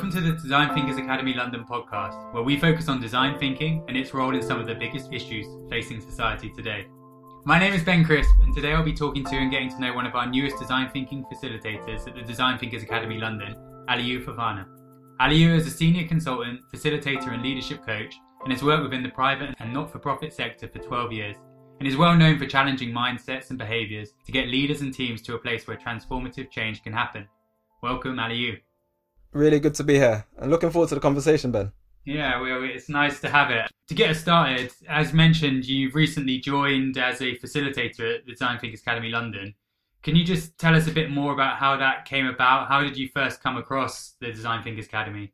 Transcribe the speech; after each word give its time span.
Welcome 0.00 0.18
to 0.18 0.32
the 0.32 0.40
Design 0.40 0.74
Thinkers 0.74 0.96
Academy 0.96 1.34
London 1.34 1.62
podcast, 1.62 2.32
where 2.32 2.42
we 2.42 2.58
focus 2.58 2.88
on 2.88 3.02
design 3.02 3.38
thinking 3.38 3.84
and 3.86 3.98
its 3.98 4.14
role 4.14 4.34
in 4.34 4.40
some 4.40 4.58
of 4.58 4.66
the 4.66 4.74
biggest 4.74 5.12
issues 5.12 5.46
facing 5.68 6.00
society 6.00 6.48
today. 6.48 6.86
My 7.44 7.58
name 7.58 7.74
is 7.74 7.84
Ben 7.84 8.02
Crisp, 8.02 8.30
and 8.40 8.54
today 8.54 8.72
I'll 8.72 8.82
be 8.82 8.94
talking 8.94 9.26
to 9.26 9.36
and 9.36 9.50
getting 9.50 9.68
to 9.68 9.78
know 9.78 9.92
one 9.92 10.06
of 10.06 10.14
our 10.14 10.26
newest 10.26 10.58
design 10.58 10.88
thinking 10.90 11.26
facilitators 11.30 12.08
at 12.08 12.14
the 12.14 12.22
Design 12.22 12.58
Thinkers 12.58 12.82
Academy 12.82 13.18
London, 13.18 13.54
Aliyu 13.90 14.24
Fofana. 14.24 14.64
Aliyu 15.20 15.54
is 15.54 15.66
a 15.66 15.70
senior 15.70 16.08
consultant, 16.08 16.60
facilitator, 16.72 17.34
and 17.34 17.42
leadership 17.42 17.84
coach, 17.84 18.14
and 18.44 18.52
has 18.54 18.62
worked 18.62 18.84
within 18.84 19.02
the 19.02 19.10
private 19.10 19.54
and 19.58 19.70
not 19.70 19.92
for 19.92 19.98
profit 19.98 20.32
sector 20.32 20.66
for 20.66 20.78
12 20.78 21.12
years, 21.12 21.36
and 21.78 21.86
is 21.86 21.98
well 21.98 22.16
known 22.16 22.38
for 22.38 22.46
challenging 22.46 22.90
mindsets 22.90 23.50
and 23.50 23.58
behaviours 23.58 24.14
to 24.24 24.32
get 24.32 24.48
leaders 24.48 24.80
and 24.80 24.94
teams 24.94 25.20
to 25.20 25.34
a 25.34 25.38
place 25.38 25.66
where 25.66 25.76
transformative 25.76 26.50
change 26.50 26.82
can 26.82 26.94
happen. 26.94 27.28
Welcome, 27.82 28.16
Aliyu. 28.16 28.60
Really 29.32 29.60
good 29.60 29.74
to 29.74 29.84
be 29.84 29.94
here. 29.94 30.26
and 30.38 30.50
looking 30.50 30.70
forward 30.70 30.88
to 30.88 30.96
the 30.96 31.00
conversation, 31.00 31.52
Ben. 31.52 31.72
Yeah, 32.04 32.40
well, 32.40 32.64
it's 32.64 32.88
nice 32.88 33.20
to 33.20 33.28
have 33.28 33.50
it. 33.50 33.70
To 33.88 33.94
get 33.94 34.10
us 34.10 34.20
started, 34.20 34.72
as 34.88 35.12
mentioned, 35.12 35.66
you've 35.66 35.94
recently 35.94 36.38
joined 36.38 36.96
as 36.96 37.20
a 37.20 37.36
facilitator 37.36 38.16
at 38.16 38.26
the 38.26 38.32
Design 38.32 38.58
Thinkers 38.58 38.80
Academy 38.80 39.10
London. 39.10 39.54
Can 40.02 40.16
you 40.16 40.24
just 40.24 40.56
tell 40.58 40.74
us 40.74 40.88
a 40.88 40.92
bit 40.92 41.10
more 41.10 41.32
about 41.32 41.58
how 41.58 41.76
that 41.76 42.06
came 42.06 42.26
about? 42.26 42.68
How 42.68 42.80
did 42.82 42.96
you 42.96 43.08
first 43.14 43.42
come 43.42 43.56
across 43.56 44.14
the 44.20 44.32
Design 44.32 44.62
Thinkers 44.62 44.86
Academy? 44.86 45.32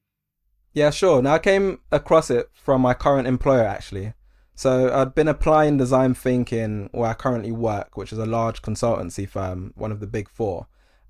Yeah, 0.75 0.91
sure. 0.91 1.23
Now, 1.23 1.35
I 1.35 1.39
came 1.39 1.81
across 1.91 2.31
it 2.31 2.51
from 2.53 2.83
my 2.83 2.93
current 2.93 3.29
employer, 3.29 3.65
actually. 3.65 4.13
So, 4.55 4.93
I'd 4.93 5.15
been 5.15 5.29
applying 5.29 5.77
design 5.77 6.15
thinking 6.15 6.91
where 6.93 7.11
I 7.11 7.15
currently 7.15 7.53
work, 7.53 7.97
which 7.97 8.13
is 8.13 8.19
a 8.19 8.27
large 8.27 8.61
consultancy 8.61 9.29
firm, 9.29 9.73
one 9.77 9.93
of 9.93 10.01
the 10.01 10.07
big 10.07 10.29
four 10.29 10.67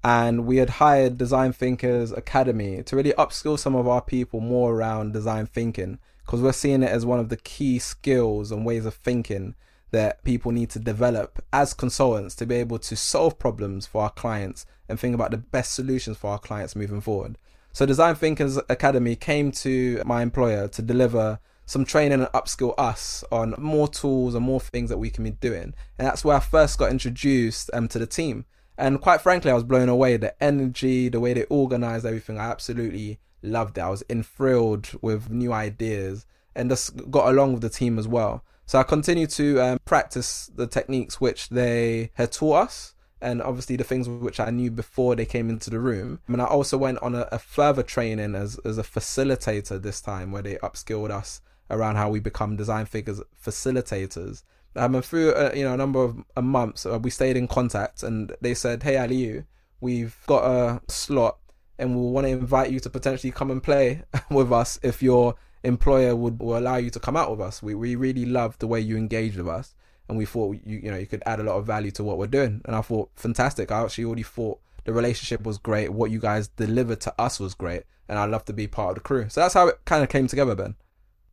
and 0.06 0.46
we 0.46 0.58
had 0.58 0.70
hired 0.70 1.18
Design 1.18 1.52
Thinkers 1.52 2.12
Academy 2.12 2.80
to 2.84 2.94
really 2.94 3.12
upskill 3.14 3.58
some 3.58 3.74
of 3.74 3.88
our 3.88 4.00
people 4.00 4.38
more 4.38 4.72
around 4.72 5.12
design 5.12 5.46
thinking 5.46 5.98
because 6.24 6.40
we're 6.40 6.52
seeing 6.52 6.84
it 6.84 6.90
as 6.90 7.04
one 7.04 7.18
of 7.18 7.28
the 7.28 7.36
key 7.36 7.80
skills 7.80 8.52
and 8.52 8.64
ways 8.64 8.86
of 8.86 8.94
thinking 8.94 9.56
that 9.90 10.22
people 10.22 10.52
need 10.52 10.70
to 10.70 10.78
develop 10.78 11.44
as 11.52 11.74
consultants 11.74 12.36
to 12.36 12.46
be 12.46 12.54
able 12.54 12.78
to 12.78 12.94
solve 12.94 13.36
problems 13.40 13.84
for 13.84 14.02
our 14.04 14.10
clients 14.10 14.64
and 14.88 15.00
think 15.00 15.12
about 15.12 15.32
the 15.32 15.38
best 15.38 15.74
solutions 15.74 16.16
for 16.16 16.30
our 16.30 16.38
clients 16.38 16.76
moving 16.76 17.00
forward. 17.00 17.36
So 17.72 17.84
Design 17.84 18.14
Thinkers 18.14 18.60
Academy 18.68 19.16
came 19.16 19.50
to 19.50 20.00
my 20.06 20.22
employer 20.22 20.68
to 20.68 20.82
deliver 20.82 21.40
some 21.64 21.84
training 21.84 22.20
and 22.20 22.28
upskill 22.28 22.74
us 22.78 23.24
on 23.32 23.56
more 23.58 23.88
tools 23.88 24.36
and 24.36 24.46
more 24.46 24.60
things 24.60 24.88
that 24.88 24.98
we 24.98 25.10
can 25.10 25.24
be 25.24 25.32
doing. 25.32 25.74
And 25.98 26.06
that's 26.06 26.24
where 26.24 26.36
I 26.36 26.40
first 26.40 26.78
got 26.78 26.92
introduced 26.92 27.70
um, 27.72 27.88
to 27.88 27.98
the 27.98 28.06
team. 28.06 28.44
And 28.78 29.00
quite 29.00 29.20
frankly, 29.20 29.50
I 29.50 29.54
was 29.54 29.64
blown 29.64 29.88
away. 29.88 30.16
The 30.16 30.42
energy, 30.42 31.08
the 31.08 31.20
way 31.20 31.32
they 31.32 31.44
organized 31.44 32.04
everything, 32.04 32.38
I 32.38 32.50
absolutely 32.50 33.18
loved 33.42 33.78
it. 33.78 33.82
I 33.82 33.90
was 33.90 34.04
enthralled 34.08 34.90
with 35.00 35.30
new 35.30 35.52
ideas 35.52 36.26
and 36.54 36.70
just 36.70 37.10
got 37.10 37.28
along 37.28 37.52
with 37.54 37.62
the 37.62 37.70
team 37.70 37.98
as 37.98 38.08
well. 38.08 38.44
So 38.66 38.78
I 38.78 38.82
continued 38.82 39.30
to 39.30 39.60
um, 39.60 39.78
practice 39.84 40.50
the 40.54 40.66
techniques 40.66 41.20
which 41.20 41.50
they 41.50 42.10
had 42.14 42.32
taught 42.32 42.64
us 42.66 42.94
and 43.20 43.40
obviously 43.40 43.76
the 43.76 43.84
things 43.84 44.08
which 44.08 44.40
I 44.40 44.50
knew 44.50 44.70
before 44.70 45.14
they 45.14 45.24
came 45.24 45.48
into 45.48 45.70
the 45.70 45.78
room. 45.78 46.20
And 46.26 46.42
I 46.42 46.46
also 46.46 46.76
went 46.76 46.98
on 46.98 47.14
a, 47.14 47.28
a 47.32 47.38
further 47.38 47.82
training 47.82 48.34
as, 48.34 48.58
as 48.64 48.76
a 48.76 48.82
facilitator 48.82 49.80
this 49.80 50.00
time 50.00 50.32
where 50.32 50.42
they 50.42 50.56
upskilled 50.56 51.10
us 51.10 51.40
around 51.70 51.96
how 51.96 52.10
we 52.10 52.20
become 52.20 52.56
design 52.56 52.86
figures 52.86 53.20
facilitators 53.44 54.42
um, 54.76 54.94
and 54.94 55.04
through 55.04 55.32
uh, 55.32 55.52
you 55.54 55.64
know 55.64 55.74
a 55.74 55.76
number 55.76 56.02
of 56.02 56.16
a 56.36 56.42
months, 56.42 56.86
uh, 56.86 56.98
we 56.98 57.10
stayed 57.10 57.36
in 57.36 57.48
contact, 57.48 58.02
and 58.02 58.34
they 58.40 58.54
said, 58.54 58.82
"Hey, 58.82 58.94
Aliyu, 58.94 59.44
we've 59.80 60.16
got 60.26 60.44
a 60.44 60.80
slot, 60.88 61.38
and 61.78 61.96
we 61.96 62.10
want 62.10 62.26
to 62.26 62.32
invite 62.32 62.70
you 62.70 62.80
to 62.80 62.90
potentially 62.90 63.30
come 63.30 63.50
and 63.50 63.62
play 63.62 64.02
with 64.30 64.52
us 64.52 64.78
if 64.82 65.02
your 65.02 65.34
employer 65.64 66.14
would 66.14 66.40
will 66.40 66.58
allow 66.58 66.76
you 66.76 66.90
to 66.90 67.00
come 67.00 67.16
out 67.16 67.30
with 67.30 67.40
us. 67.40 67.62
We 67.62 67.74
we 67.74 67.96
really 67.96 68.26
love 68.26 68.58
the 68.58 68.66
way 68.66 68.80
you 68.80 68.96
engaged 68.96 69.36
with 69.36 69.48
us, 69.48 69.74
and 70.08 70.18
we 70.18 70.26
thought 70.26 70.56
you 70.64 70.78
you 70.78 70.90
know 70.90 70.98
you 70.98 71.06
could 71.06 71.22
add 71.26 71.40
a 71.40 71.44
lot 71.44 71.56
of 71.56 71.66
value 71.66 71.90
to 71.92 72.04
what 72.04 72.18
we're 72.18 72.26
doing. 72.26 72.62
And 72.64 72.76
I 72.76 72.82
thought, 72.82 73.10
fantastic. 73.16 73.70
I 73.70 73.82
actually 73.82 74.04
already 74.04 74.22
thought 74.22 74.60
the 74.84 74.92
relationship 74.92 75.44
was 75.44 75.58
great. 75.58 75.92
What 75.92 76.10
you 76.10 76.20
guys 76.20 76.48
delivered 76.48 77.00
to 77.02 77.14
us 77.20 77.40
was 77.40 77.54
great, 77.54 77.84
and 78.08 78.18
I'd 78.18 78.30
love 78.30 78.44
to 78.46 78.52
be 78.52 78.66
part 78.66 78.90
of 78.90 78.94
the 78.96 79.00
crew. 79.00 79.28
So 79.28 79.40
that's 79.40 79.54
how 79.54 79.68
it 79.68 79.80
kind 79.84 80.02
of 80.02 80.08
came 80.08 80.26
together, 80.26 80.54
Ben. 80.54 80.76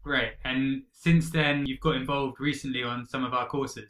Great. 0.03 0.34
And 0.44 0.84
since 0.91 1.30
then, 1.30 1.66
you've 1.66 1.80
got 1.80 1.96
involved 1.96 2.40
recently 2.40 2.84
on 2.84 3.06
some 3.06 3.24
of 3.24 3.34
our 3.34 3.47
courses. 3.47 3.90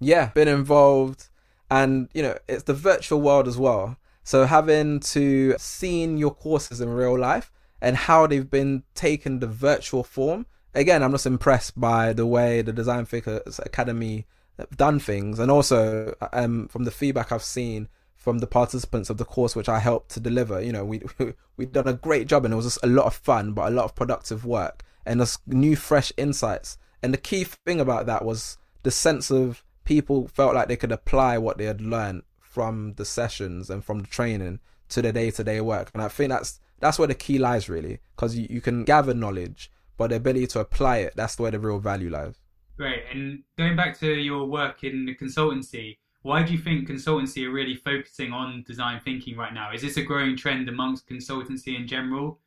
Yeah, 0.00 0.30
been 0.34 0.48
involved. 0.48 1.28
And, 1.70 2.08
you 2.12 2.22
know, 2.22 2.36
it's 2.48 2.64
the 2.64 2.74
virtual 2.74 3.20
world 3.20 3.48
as 3.48 3.56
well. 3.56 3.96
So 4.24 4.44
having 4.44 5.00
to 5.00 5.54
seen 5.56 6.18
your 6.18 6.34
courses 6.34 6.80
in 6.80 6.88
real 6.88 7.16
life 7.16 7.52
and 7.80 7.96
how 7.96 8.26
they've 8.26 8.50
been 8.50 8.82
taken 8.94 9.38
the 9.38 9.46
virtual 9.46 10.02
form. 10.02 10.46
Again, 10.74 11.02
I'm 11.02 11.12
just 11.12 11.26
impressed 11.26 11.78
by 11.80 12.12
the 12.12 12.26
way 12.26 12.60
the 12.60 12.72
Design 12.72 13.06
Thinkers 13.06 13.60
Academy 13.64 14.26
have 14.58 14.76
done 14.76 14.98
things. 14.98 15.38
And 15.38 15.50
also 15.50 16.14
um, 16.32 16.66
from 16.68 16.84
the 16.84 16.90
feedback 16.90 17.30
I've 17.30 17.44
seen 17.44 17.88
from 18.26 18.38
the 18.38 18.46
participants 18.48 19.08
of 19.08 19.18
the 19.18 19.24
course 19.24 19.54
which 19.54 19.68
I 19.68 19.78
helped 19.78 20.10
to 20.10 20.18
deliver. 20.18 20.60
You 20.60 20.72
know, 20.72 20.84
we 20.84 21.00
we 21.56 21.64
done 21.64 21.86
a 21.86 21.92
great 21.92 22.26
job 22.26 22.44
and 22.44 22.52
it 22.52 22.56
was 22.56 22.66
just 22.66 22.80
a 22.82 22.88
lot 22.88 23.06
of 23.06 23.14
fun, 23.14 23.52
but 23.52 23.68
a 23.68 23.70
lot 23.70 23.84
of 23.84 23.94
productive 23.94 24.44
work 24.44 24.82
and 25.06 25.20
just 25.20 25.46
new 25.46 25.76
fresh 25.76 26.12
insights. 26.16 26.76
And 27.04 27.14
the 27.14 27.18
key 27.18 27.44
thing 27.44 27.78
about 27.80 28.06
that 28.06 28.24
was 28.24 28.58
the 28.82 28.90
sense 28.90 29.30
of 29.30 29.62
people 29.84 30.26
felt 30.26 30.56
like 30.56 30.66
they 30.66 30.74
could 30.74 30.90
apply 30.90 31.38
what 31.38 31.56
they 31.56 31.66
had 31.66 31.80
learned 31.80 32.24
from 32.40 32.94
the 32.94 33.04
sessions 33.04 33.70
and 33.70 33.84
from 33.84 34.00
the 34.00 34.08
training 34.08 34.58
to 34.88 35.02
their 35.02 35.12
day 35.12 35.30
to 35.30 35.44
day 35.44 35.60
work. 35.60 35.92
And 35.94 36.02
I 36.02 36.08
think 36.08 36.30
that's 36.30 36.58
that's 36.80 36.98
where 36.98 37.06
the 37.06 37.14
key 37.14 37.38
lies 37.38 37.68
really, 37.68 38.00
because 38.16 38.36
you, 38.36 38.48
you 38.50 38.60
can 38.60 38.82
gather 38.82 39.14
knowledge, 39.14 39.70
but 39.96 40.10
the 40.10 40.16
ability 40.16 40.48
to 40.48 40.58
apply 40.58 40.96
it, 40.96 41.14
that's 41.14 41.38
where 41.38 41.52
the 41.52 41.60
real 41.60 41.78
value 41.78 42.10
lies. 42.10 42.34
Great. 42.76 43.04
And 43.12 43.44
going 43.56 43.76
back 43.76 43.96
to 44.00 44.12
your 44.12 44.46
work 44.46 44.82
in 44.82 45.06
the 45.06 45.14
consultancy, 45.14 45.98
why 46.26 46.42
do 46.42 46.52
you 46.52 46.58
think 46.58 46.88
consultancy 46.88 47.46
are 47.46 47.52
really 47.52 47.76
focusing 47.76 48.32
on 48.32 48.64
design 48.66 49.00
thinking 49.04 49.36
right 49.36 49.54
now? 49.54 49.72
Is 49.72 49.82
this 49.82 49.96
a 49.96 50.02
growing 50.02 50.36
trend 50.36 50.68
amongst 50.68 51.08
consultancy 51.08 51.78
in 51.78 51.86
general? 51.86 52.40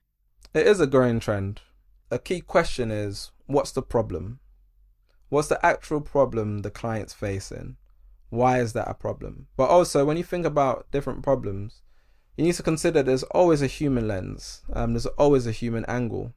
It 0.53 0.67
is 0.67 0.79
a 0.79 0.87
growing 0.87 1.19
trend 1.19 1.61
a 2.11 2.19
key 2.19 2.41
question 2.41 2.91
is 2.91 3.31
what's 3.45 3.71
the 3.71 3.81
problem? 3.81 4.39
What's 5.29 5.47
the 5.47 5.63
actual 5.65 6.01
problem 6.01 6.59
the 6.59 6.71
client's 6.71 7.13
facing? 7.13 7.77
Why 8.29 8.59
is 8.59 8.73
that 8.73 8.89
a 8.89 8.93
problem? 8.93 9.47
But 9.55 9.69
also, 9.69 10.05
when 10.05 10.17
you 10.17 10.23
think 10.23 10.45
about 10.45 10.89
different 10.91 11.23
problems, 11.23 11.81
you 12.37 12.45
need 12.45 12.55
to 12.55 12.63
consider 12.63 13.03
there's 13.03 13.23
always 13.23 13.61
a 13.61 13.67
human 13.67 14.07
lens, 14.07 14.61
um, 14.73 14.93
there's 14.93 15.05
always 15.05 15.45
a 15.45 15.51
human 15.51 15.85
angle. 15.85 16.33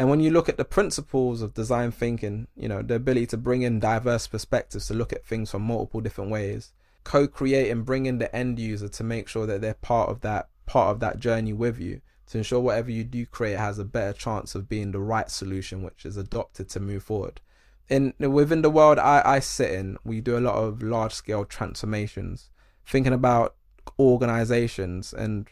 And 0.00 0.08
when 0.08 0.20
you 0.20 0.30
look 0.30 0.48
at 0.48 0.56
the 0.56 0.64
principles 0.64 1.42
of 1.42 1.52
design 1.52 1.90
thinking, 1.90 2.46
you 2.56 2.68
know, 2.68 2.80
the 2.80 2.94
ability 2.94 3.26
to 3.26 3.36
bring 3.36 3.60
in 3.60 3.80
diverse 3.80 4.26
perspectives 4.26 4.86
to 4.86 4.94
look 4.94 5.12
at 5.12 5.26
things 5.26 5.50
from 5.50 5.60
multiple 5.60 6.00
different 6.00 6.30
ways, 6.30 6.72
co-create 7.04 7.70
and 7.70 7.84
bring 7.84 8.06
in 8.06 8.16
the 8.16 8.34
end 8.34 8.58
user 8.58 8.88
to 8.88 9.04
make 9.04 9.28
sure 9.28 9.44
that 9.44 9.60
they're 9.60 9.74
part 9.74 10.08
of 10.08 10.22
that 10.22 10.48
part 10.64 10.88
of 10.88 11.00
that 11.00 11.18
journey 11.18 11.52
with 11.52 11.78
you 11.78 12.00
to 12.28 12.38
ensure 12.38 12.60
whatever 12.60 12.90
you 12.90 13.04
do 13.04 13.26
create 13.26 13.58
has 13.58 13.78
a 13.78 13.84
better 13.84 14.14
chance 14.14 14.54
of 14.54 14.70
being 14.70 14.92
the 14.92 14.98
right 14.98 15.30
solution 15.30 15.82
which 15.82 16.06
is 16.06 16.16
adopted 16.16 16.70
to 16.70 16.80
move 16.80 17.02
forward. 17.02 17.42
In 17.90 18.14
within 18.18 18.62
the 18.62 18.70
world 18.70 18.98
I, 18.98 19.20
I 19.22 19.40
sit 19.40 19.70
in 19.70 19.98
we 20.02 20.22
do 20.22 20.38
a 20.38 20.40
lot 20.40 20.54
of 20.54 20.82
large 20.82 21.12
scale 21.12 21.44
transformations 21.44 22.48
thinking 22.86 23.12
about 23.12 23.54
organizations 23.98 25.12
and 25.12 25.46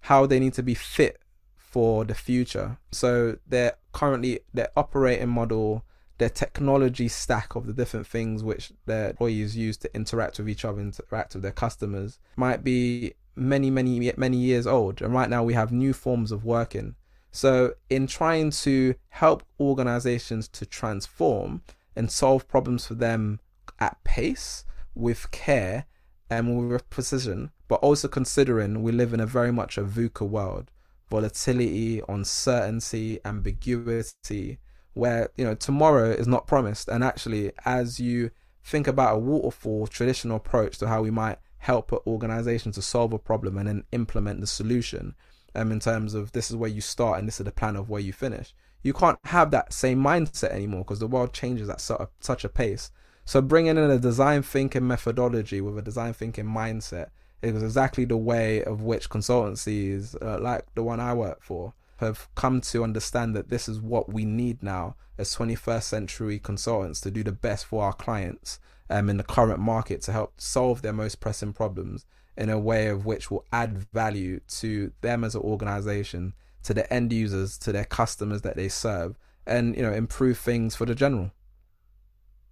how 0.00 0.24
they 0.24 0.40
need 0.40 0.54
to 0.54 0.62
be 0.62 0.72
fit 0.72 1.20
for 1.70 2.04
the 2.04 2.14
future 2.14 2.78
so 2.92 3.36
they're 3.46 3.74
currently 3.92 4.40
their 4.52 4.68
operating 4.76 5.28
model 5.28 5.84
their 6.18 6.28
technology 6.28 7.08
stack 7.08 7.54
of 7.54 7.66
the 7.66 7.72
different 7.72 8.06
things 8.06 8.44
which 8.44 8.72
their 8.84 9.10
employees 9.10 9.56
use 9.56 9.78
to 9.78 9.94
interact 9.94 10.38
with 10.38 10.50
each 10.50 10.66
other 10.66 10.80
interact 10.80 11.32
with 11.34 11.42
their 11.42 11.50
customers 11.50 12.18
might 12.36 12.62
be 12.62 13.14
many, 13.40 13.70
many, 13.70 14.12
many 14.16 14.36
years 14.36 14.66
old. 14.66 15.00
And 15.02 15.14
right 15.14 15.30
now 15.30 15.42
we 15.42 15.54
have 15.54 15.72
new 15.72 15.92
forms 15.92 16.30
of 16.30 16.44
working. 16.44 16.94
So, 17.32 17.74
in 17.88 18.06
trying 18.06 18.50
to 18.50 18.94
help 19.08 19.44
organizations 19.58 20.48
to 20.48 20.66
transform 20.66 21.62
and 21.96 22.10
solve 22.10 22.48
problems 22.48 22.86
for 22.86 22.94
them 22.94 23.40
at 23.78 24.02
pace, 24.04 24.64
with 24.94 25.30
care, 25.30 25.86
and 26.28 26.68
with 26.68 26.90
precision, 26.90 27.50
but 27.68 27.76
also 27.76 28.08
considering 28.08 28.82
we 28.82 28.92
live 28.92 29.14
in 29.14 29.20
a 29.20 29.26
very 29.26 29.52
much 29.52 29.78
a 29.78 29.82
VUCA 29.82 30.28
world 30.28 30.70
volatility, 31.10 32.00
uncertainty, 32.08 33.18
ambiguity, 33.24 34.58
where 34.94 35.30
you 35.36 35.44
know 35.44 35.54
tomorrow 35.54 36.10
is 36.10 36.26
not 36.26 36.46
promised. 36.46 36.88
And 36.88 37.02
actually, 37.04 37.52
as 37.64 38.00
you 38.00 38.30
think 38.64 38.86
about 38.86 39.16
a 39.16 39.18
waterfall 39.18 39.86
traditional 39.86 40.36
approach 40.36 40.78
to 40.78 40.88
how 40.88 41.02
we 41.02 41.10
might 41.10 41.38
help 41.58 41.92
an 41.92 41.98
organization 42.06 42.72
to 42.72 42.82
solve 42.82 43.12
a 43.12 43.18
problem 43.18 43.58
and 43.58 43.68
then 43.68 43.84
implement 43.92 44.40
the 44.40 44.46
solution 44.46 45.14
um, 45.54 45.72
in 45.72 45.80
terms 45.80 46.14
of 46.14 46.32
this 46.32 46.50
is 46.50 46.56
where 46.56 46.70
you 46.70 46.80
start 46.80 47.18
and 47.18 47.28
this 47.28 47.40
is 47.40 47.44
the 47.44 47.52
plan 47.52 47.76
of 47.76 47.88
where 47.88 48.00
you 48.00 48.12
finish. 48.12 48.54
You 48.82 48.94
can't 48.94 49.18
have 49.24 49.50
that 49.50 49.72
same 49.72 50.02
mindset 50.02 50.50
anymore 50.50 50.84
because 50.84 51.00
the 51.00 51.06
world 51.06 51.34
changes 51.34 51.68
at 51.68 51.80
such 52.20 52.44
a 52.44 52.48
pace. 52.48 52.90
So 53.26 53.42
bringing 53.42 53.76
in 53.76 53.90
a 53.90 53.98
design 53.98 54.42
thinking 54.42 54.86
methodology 54.86 55.60
with 55.60 55.76
a 55.76 55.82
design 55.82 56.14
thinking 56.14 56.46
mindset 56.46 57.08
is 57.42 57.62
exactly 57.62 58.04
the 58.04 58.16
way 58.16 58.62
of 58.64 58.82
which 58.82 59.08
consultancies 59.08 60.16
uh, 60.22 60.38
like 60.40 60.66
the 60.74 60.82
one 60.82 61.00
I 61.00 61.14
work 61.14 61.42
for 61.42 61.74
have 61.98 62.28
come 62.34 62.60
to 62.62 62.82
understand 62.82 63.36
that 63.36 63.50
this 63.50 63.68
is 63.68 63.80
what 63.80 64.12
we 64.12 64.24
need 64.24 64.62
now 64.62 64.96
as 65.18 65.36
21st 65.36 65.82
century 65.82 66.38
consultants 66.38 67.00
to 67.02 67.10
do 67.10 67.22
the 67.22 67.32
best 67.32 67.66
for 67.66 67.84
our 67.84 67.92
clients 67.92 68.58
um, 68.88 69.08
in 69.08 69.18
the 69.18 69.22
current 69.22 69.60
market 69.60 70.00
to 70.02 70.12
help 70.12 70.32
solve 70.40 70.82
their 70.82 70.92
most 70.92 71.20
pressing 71.20 71.52
problems 71.52 72.06
in 72.36 72.48
a 72.48 72.58
way 72.58 72.86
of 72.86 73.04
which 73.04 73.30
will 73.30 73.44
add 73.52 73.86
value 73.92 74.40
to 74.48 74.92
them 75.02 75.24
as 75.24 75.34
an 75.34 75.42
organization, 75.42 76.32
to 76.62 76.72
the 76.72 76.90
end 76.92 77.12
users, 77.12 77.58
to 77.58 77.70
their 77.70 77.84
customers 77.84 78.42
that 78.42 78.56
they 78.56 78.68
serve, 78.68 79.18
and 79.46 79.76
you 79.76 79.82
know 79.82 79.92
improve 79.92 80.38
things 80.38 80.74
for 80.74 80.86
the 80.86 80.94
general. 80.94 81.30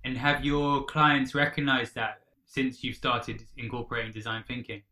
And 0.05 0.17
have 0.19 0.44
your 0.44 0.85
clients 0.85 1.35
recognized 1.35 1.94
that 1.94 2.20
since 2.49 2.83
you've 2.83 2.97
started 2.97 3.45
incorporating 3.56 4.12
design 4.12 4.43
thinking? 4.49 4.83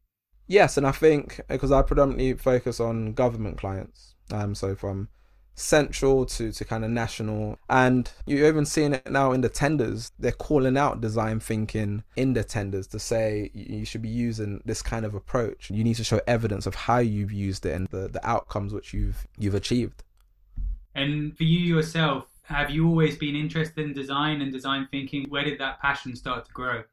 Yes, 0.47 0.77
and 0.77 0.87
I 0.87 0.93
think 0.93 1.41
because 1.49 1.73
I 1.73 1.83
predominantly 1.83 2.35
focus 2.35 2.79
on 2.79 3.15
government 3.15 3.59
clients, 3.59 4.15
um, 4.31 4.55
so 4.55 4.77
from 4.77 5.09
central 5.57 6.27
to, 6.27 6.53
to 6.53 6.65
kind 6.65 6.85
of 6.85 6.91
national. 6.91 7.59
And 7.69 8.11
you're 8.27 8.47
even 8.47 8.65
seeing 8.67 8.93
it 8.95 9.11
now 9.11 9.33
in 9.33 9.41
the 9.41 9.49
tenders. 9.49 10.13
They're 10.19 10.33
calling 10.33 10.77
out 10.77 11.01
design 11.01 11.41
thinking 11.41 12.05
in 12.15 12.35
the 12.35 12.45
tenders 12.45 12.87
to 12.89 12.99
say 12.99 13.51
you 13.55 13.85
should 13.85 14.03
be 14.03 14.09
using 14.09 14.61
this 14.65 14.83
kind 14.83 15.05
of 15.05 15.15
approach. 15.15 15.71
You 15.71 15.83
need 15.83 15.97
to 15.97 16.05
show 16.05 16.21
evidence 16.27 16.67
of 16.67 16.75
how 16.75 16.99
you've 16.99 17.33
used 17.33 17.67
it 17.67 17.75
and 17.75 17.89
the, 17.89 18.09
the 18.09 18.25
outcomes 18.29 18.73
which 18.73 18.93
you've 18.93 19.27
you've 19.39 19.55
achieved. 19.55 20.05
And 20.95 21.37
for 21.37 21.45
you 21.45 21.61
yourself, 21.61 22.27
have 22.45 22.71
you 22.71 22.87
always 22.89 23.17
been 23.17 23.35
interested 23.35 23.85
in 23.85 23.93
design 23.93 24.41
and 24.41 24.53
design 24.53 24.89
thinking? 24.91 25.27
Where 25.29 25.45
did 25.45 25.59
that 25.59 25.81
passion 25.81 26.15
start 26.15 26.45
to 26.47 26.53
grow? 26.53 26.85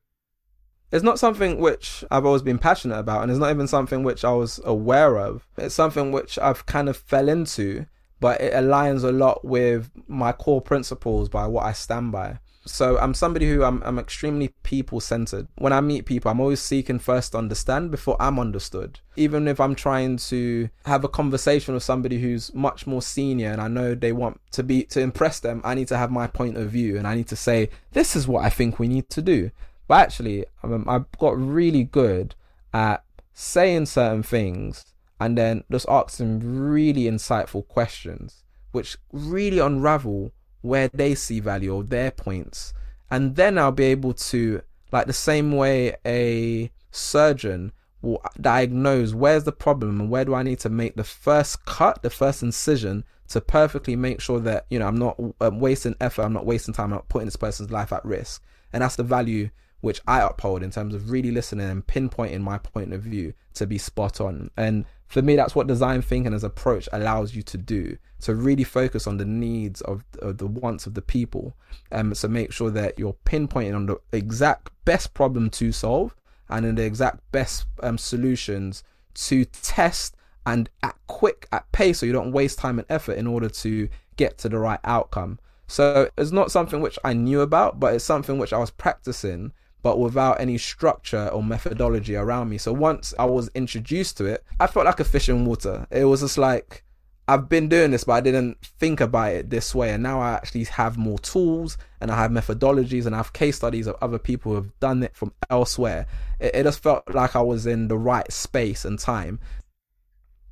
It's 0.94 1.04
not 1.04 1.20
something 1.20 1.58
which 1.58 2.06
I've 2.10 2.26
always 2.26 2.44
been 2.44 2.60
passionate 2.60 3.00
about, 3.00 3.24
and 3.24 3.32
it's 3.32 3.40
not 3.40 3.50
even 3.50 3.68
something 3.68 4.04
which 4.04 4.24
I 4.24 4.32
was 4.32 4.62
aware 4.64 5.18
of. 5.18 5.46
It's 5.58 5.76
something 5.76 6.14
which 6.14 6.40
I've 6.40 6.66
kind 6.66 6.88
of 6.88 6.96
fell 6.96 7.28
into 7.28 7.88
but 8.24 8.40
it 8.40 8.54
aligns 8.54 9.04
a 9.04 9.12
lot 9.12 9.44
with 9.44 9.92
my 10.08 10.32
core 10.32 10.62
principles 10.62 11.28
by 11.28 11.46
what 11.46 11.66
I 11.66 11.74
stand 11.74 12.14
by. 12.14 12.40
So 12.66 12.98
I'm 12.98 13.14
somebody 13.14 13.50
who 13.50 13.66
I'm, 13.66 13.84
I'm 13.84 14.00
extremely 14.00 14.48
people 14.64 15.02
centered. 15.02 15.50
When 15.58 15.74
I 15.74 15.82
meet 15.82 16.06
people, 16.06 16.32
I'm 16.32 16.40
always 16.40 16.62
seeking 16.62 17.00
first 17.00 17.34
to 17.34 17.38
understand 17.38 17.92
before 17.92 18.16
I'm 18.22 18.40
understood. 18.40 19.02
Even 19.18 19.46
if 19.50 19.60
I'm 19.60 19.76
trying 19.76 20.16
to 20.30 20.70
have 20.86 21.04
a 21.04 21.10
conversation 21.10 21.74
with 21.74 21.84
somebody 21.84 22.22
who's 22.22 22.54
much 22.54 22.88
more 22.88 23.02
senior 23.02 23.52
and 23.52 23.60
I 23.60 23.68
know 23.68 23.94
they 23.94 24.14
want 24.14 24.40
to 24.52 24.64
be 24.64 24.84
to 24.84 25.02
impress 25.02 25.42
them, 25.42 25.60
I 25.66 25.76
need 25.76 25.90
to 25.90 25.98
have 25.98 26.10
my 26.10 26.28
point 26.28 26.56
of 26.56 26.70
view 26.70 26.98
and 26.98 27.06
I 27.06 27.16
need 27.16 27.28
to 27.28 27.36
say 27.36 27.72
this 27.92 28.16
is 28.16 28.26
what 28.26 28.46
I 28.46 28.50
think 28.50 28.80
we 28.80 28.88
need 28.88 29.10
to 29.10 29.22
do. 29.22 29.52
But 29.88 30.02
actually, 30.02 30.46
um, 30.64 30.86
I've 30.88 31.12
got 31.18 31.38
really 31.38 31.84
good 31.84 32.36
at 32.74 33.04
saying 33.34 33.88
certain 33.88 34.24
things 34.24 34.86
and 35.20 35.38
then 35.38 35.64
just 35.72 35.88
ask 35.90 36.18
them 36.18 36.40
really 36.70 37.04
insightful 37.04 37.68
questions, 37.68 38.44
which 38.72 38.98
really 39.12 39.60
unravel 39.60 40.32
where 40.62 40.90
they 40.94 41.16
see 41.16 41.40
value 41.40 41.74
or 41.74 41.84
their 41.84 42.12
points. 42.12 42.74
And 43.12 43.36
then 43.36 43.58
I'll 43.58 43.72
be 43.72 43.86
able 43.86 44.14
to, 44.14 44.62
like 44.92 45.08
the 45.08 45.14
same 45.14 45.52
way 45.52 45.96
a 46.06 46.72
surgeon 46.92 47.72
will 48.02 48.22
diagnose 48.40 49.14
where's 49.14 49.44
the 49.44 49.52
problem 49.52 50.00
and 50.00 50.10
where 50.10 50.26
do 50.26 50.34
I 50.34 50.44
need 50.44 50.60
to 50.60 50.70
make 50.70 50.96
the 50.96 51.04
first 51.04 51.66
cut, 51.66 52.02
the 52.02 52.10
first 52.10 52.44
incision 52.44 53.04
to 53.30 53.42
perfectly 53.42 53.96
make 53.96 54.20
sure 54.20 54.40
that, 54.42 54.66
you 54.70 54.80
know, 54.80 54.88
I'm 54.88 54.98
not 54.98 55.20
um, 55.40 55.60
wasting 55.60 55.96
effort, 56.02 56.24
I'm 56.24 56.34
not 56.34 56.46
wasting 56.46 56.74
time, 56.74 56.86
I'm 56.86 56.92
not 56.92 57.10
putting 57.10 57.28
this 57.28 57.36
person's 57.36 57.72
life 57.72 57.94
at 57.94 58.04
risk. 58.06 58.44
And 58.74 58.82
that's 58.82 58.96
the 58.96 59.04
value 59.04 59.50
which 59.84 60.00
I 60.08 60.22
uphold 60.22 60.64
in 60.64 60.72
terms 60.72 60.96
of 60.96 61.12
really 61.12 61.30
listening 61.30 61.70
and 61.70 61.86
pinpointing 61.86 62.40
my 62.40 62.58
point 62.58 62.94
of 62.94 63.02
view 63.02 63.34
to 63.56 63.68
be 63.68 63.78
spot 63.78 64.22
on. 64.22 64.50
And 64.56 64.86
for 65.08 65.22
me, 65.22 65.36
that's 65.36 65.56
what 65.56 65.68
design 65.68 66.02
thinking 66.02 66.34
as 66.34 66.46
approach 66.46 66.88
allows 66.94 67.36
you 67.36 67.44
to 67.44 67.58
do 67.58 67.98
to 68.22 68.34
really 68.34 68.64
focus 68.64 69.08
on 69.08 69.18
the 69.18 69.26
needs 69.26 69.82
of, 69.82 70.06
of 70.20 70.38
the 70.38 70.48
wants 70.48 70.88
of 70.88 70.94
the 70.94 71.02
people. 71.02 71.54
Um, 71.92 72.16
so 72.16 72.30
make 72.30 72.54
sure 72.54 72.72
that 72.72 72.98
you're 72.98 73.18
pinpointing 73.26 73.76
on 73.76 73.88
the 73.88 74.00
exact 74.14 74.70
best 74.86 75.14
problem 75.14 75.50
to 75.50 75.74
solve 75.74 76.16
and 76.48 76.66
in 76.66 76.76
the 76.76 76.86
exact 76.86 77.20
best 77.34 77.66
um, 77.82 77.98
solutions 77.98 78.86
to 79.16 79.44
test 79.44 80.16
and 80.46 80.70
at 80.82 80.96
quick 81.08 81.46
at 81.52 81.70
pace 81.74 82.00
so 82.00 82.06
you 82.06 82.14
don't 82.14 82.32
waste 82.32 82.58
time 82.58 82.80
and 82.80 82.88
effort 82.90 83.18
in 83.18 83.28
order 83.28 83.50
to 83.50 83.90
get 84.16 84.38
to 84.38 84.48
the 84.48 84.60
right 84.60 84.80
outcome. 84.86 85.40
So 85.68 86.10
it's 86.18 86.32
not 86.32 86.54
something 86.54 86.80
which 86.80 86.98
I 87.04 87.12
knew 87.12 87.42
about, 87.42 87.82
but 87.82 87.94
it's 87.94 88.06
something 88.06 88.38
which 88.38 88.54
I 88.54 88.60
was 88.60 88.72
practicing 88.72 89.52
but 89.84 90.00
without 90.00 90.40
any 90.42 90.58
structure 90.58 91.28
or 91.28 91.44
methodology 91.44 92.16
around 92.16 92.50
me. 92.50 92.58
So 92.58 92.74
once 92.74 93.14
I 93.20 93.26
was 93.26 93.50
introduced 93.54 94.18
to 94.18 94.26
it, 94.26 94.44
I 94.60 94.66
felt 94.66 94.86
like 94.86 95.00
a 95.00 95.04
fish 95.04 95.30
in 95.30 95.46
water. 95.46 95.86
It 95.92 96.06
was 96.06 96.22
just 96.22 96.38
like, 96.38 96.84
I've 97.28 97.48
been 97.48 97.70
doing 97.70 97.92
this, 97.92 98.06
but 98.06 98.14
I 98.14 98.22
didn't 98.22 98.58
think 98.62 99.00
about 99.00 99.34
it 99.34 99.50
this 99.50 99.76
way. 99.76 99.92
And 99.92 100.02
now 100.02 100.22
I 100.22 100.32
actually 100.32 100.64
have 100.66 100.98
more 100.98 101.20
tools 101.20 101.78
and 102.02 102.10
I 102.10 102.16
have 102.16 102.32
methodologies 102.32 103.06
and 103.06 103.14
I 103.14 103.20
have 103.20 103.34
case 103.34 103.58
studies 103.58 103.88
of 103.88 103.96
other 104.02 104.18
people 104.18 104.52
who 104.52 104.56
have 104.56 104.80
done 104.80 105.04
it 105.04 105.16
from 105.16 105.34
elsewhere. 105.50 106.08
It, 106.40 106.56
it 106.56 106.64
just 106.64 106.82
felt 106.82 107.04
like 107.14 107.36
I 107.36 107.42
was 107.42 107.68
in 107.68 107.90
the 107.90 107.98
right 107.98 108.30
space 108.32 108.86
and 108.86 108.98
time 108.98 109.40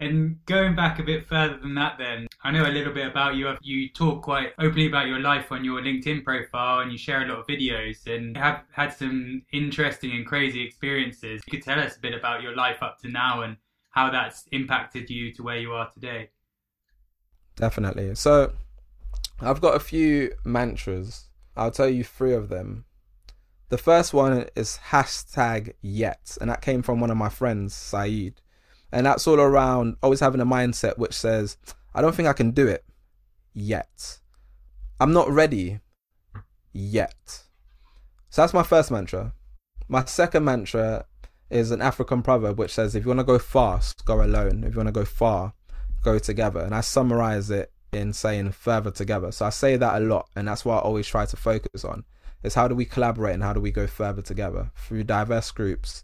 and 0.01 0.44
going 0.48 0.75
back 0.75 1.00
a 1.00 1.04
bit 1.04 1.27
further 1.27 1.57
than 1.57 1.75
that, 1.75 1.98
then 2.00 2.27
I 2.44 2.50
know 2.52 2.66
a 2.66 2.72
little 2.72 2.94
bit 2.94 3.06
about 3.06 3.36
you. 3.36 3.56
You 3.62 3.90
talk 3.90 4.24
quite 4.24 4.54
openly 4.58 4.88
about 4.88 5.08
your 5.08 5.20
life 5.20 5.52
on 5.52 5.64
your 5.64 5.80
LinkedIn 5.82 6.24
profile, 6.24 6.80
and 6.80 6.92
you 6.92 6.98
share 6.98 7.24
a 7.24 7.28
lot 7.28 7.40
of 7.40 7.48
videos, 7.48 8.08
and 8.08 8.36
have 8.36 8.64
had 8.72 8.94
some 8.94 9.44
interesting 9.52 10.12
and 10.12 10.26
crazy 10.26 10.62
experiences. 10.64 11.42
You 11.46 11.52
could 11.52 11.64
tell 11.64 11.80
us 11.80 11.98
a 11.98 12.00
bit 12.00 12.16
about 12.16 12.42
your 12.42 12.56
life 12.56 12.82
up 12.82 13.00
to 13.02 13.10
now 13.10 13.42
and 13.42 13.58
how 13.92 14.10
that's 14.10 14.46
impacted 14.52 15.10
you 15.10 15.32
to 15.34 15.44
where 15.44 15.58
you 15.58 15.72
are 15.74 15.90
today. 15.92 16.30
Definitely. 17.58 18.16
So, 18.16 18.54
I've 19.40 19.62
got 19.62 19.76
a 19.76 19.80
few 19.80 20.32
mantras. 20.44 21.28
I'll 21.56 21.72
tell 21.72 21.90
you 21.90 22.04
three 22.04 22.34
of 22.34 22.50
them. 22.50 22.86
The 23.70 23.78
first 23.78 24.14
one 24.14 24.48
is 24.56 24.80
hashtag 24.90 25.74
yet, 25.82 26.38
and 26.42 26.50
that 26.50 26.62
came 26.62 26.82
from 26.82 27.00
one 27.00 27.12
of 27.12 27.18
my 27.18 27.30
friends, 27.30 27.76
Saeed 27.76 28.42
and 28.92 29.06
that's 29.06 29.28
all 29.28 29.40
around 29.40 29.96
always 30.04 30.20
having 30.20 30.42
a 30.42 30.46
mindset 30.46 30.98
which 30.98 31.14
says, 31.14 31.58
I 31.94 32.02
don't 32.02 32.16
think 32.16 32.28
I 32.28 32.34
can 32.34 32.52
do 32.52 32.68
it 32.68 32.86
yet. 33.54 34.20
I'm 35.00 35.13
not 35.13 35.30
ready 35.30 35.80
yet. 36.72 37.44
So 38.30 38.42
that's 38.42 38.54
my 38.54 38.63
first 38.63 38.92
mantra. 38.92 39.34
My 39.88 40.06
second 40.06 40.46
mantra 40.46 41.06
is 41.50 41.72
an 41.72 41.82
African 41.82 42.22
proverb 42.22 42.58
which 42.58 42.74
says, 42.74 42.96
if 42.96 43.04
you 43.04 43.10
want 43.10 43.20
to 43.20 43.25
go 43.25 43.39
fast, 43.39 44.06
go 44.06 44.24
alone. 44.24 44.63
If 44.63 44.74
you 44.74 44.77
want 44.77 44.88
to 44.88 44.94
go 44.94 45.06
far, 45.06 45.54
go 46.04 46.18
together. 46.18 46.62
And 46.62 46.74
I 46.74 46.82
summarize 46.82 47.51
it 47.51 47.72
in 47.92 48.13
saying 48.13 48.51
further 48.51 48.92
together. 48.92 49.32
So 49.32 49.46
I 49.46 49.50
say 49.50 49.75
that 49.75 50.01
a 50.01 50.06
lot, 50.06 50.30
and 50.36 50.48
that's 50.48 50.63
what 50.63 50.75
I 50.75 50.80
always 50.80 51.08
try 51.08 51.25
to 51.25 51.36
focus 51.36 51.84
on. 51.84 52.06
Is 52.42 52.56
how 52.56 52.68
do 52.68 52.74
we 52.74 52.86
collaborate 52.86 53.36
and 53.36 53.44
how 53.44 53.54
do 53.54 53.60
we 53.60 53.70
go 53.70 53.86
further 53.86 54.22
together 54.22 54.72
through 54.75 55.04
diverse 55.04 55.51
groups 55.51 56.04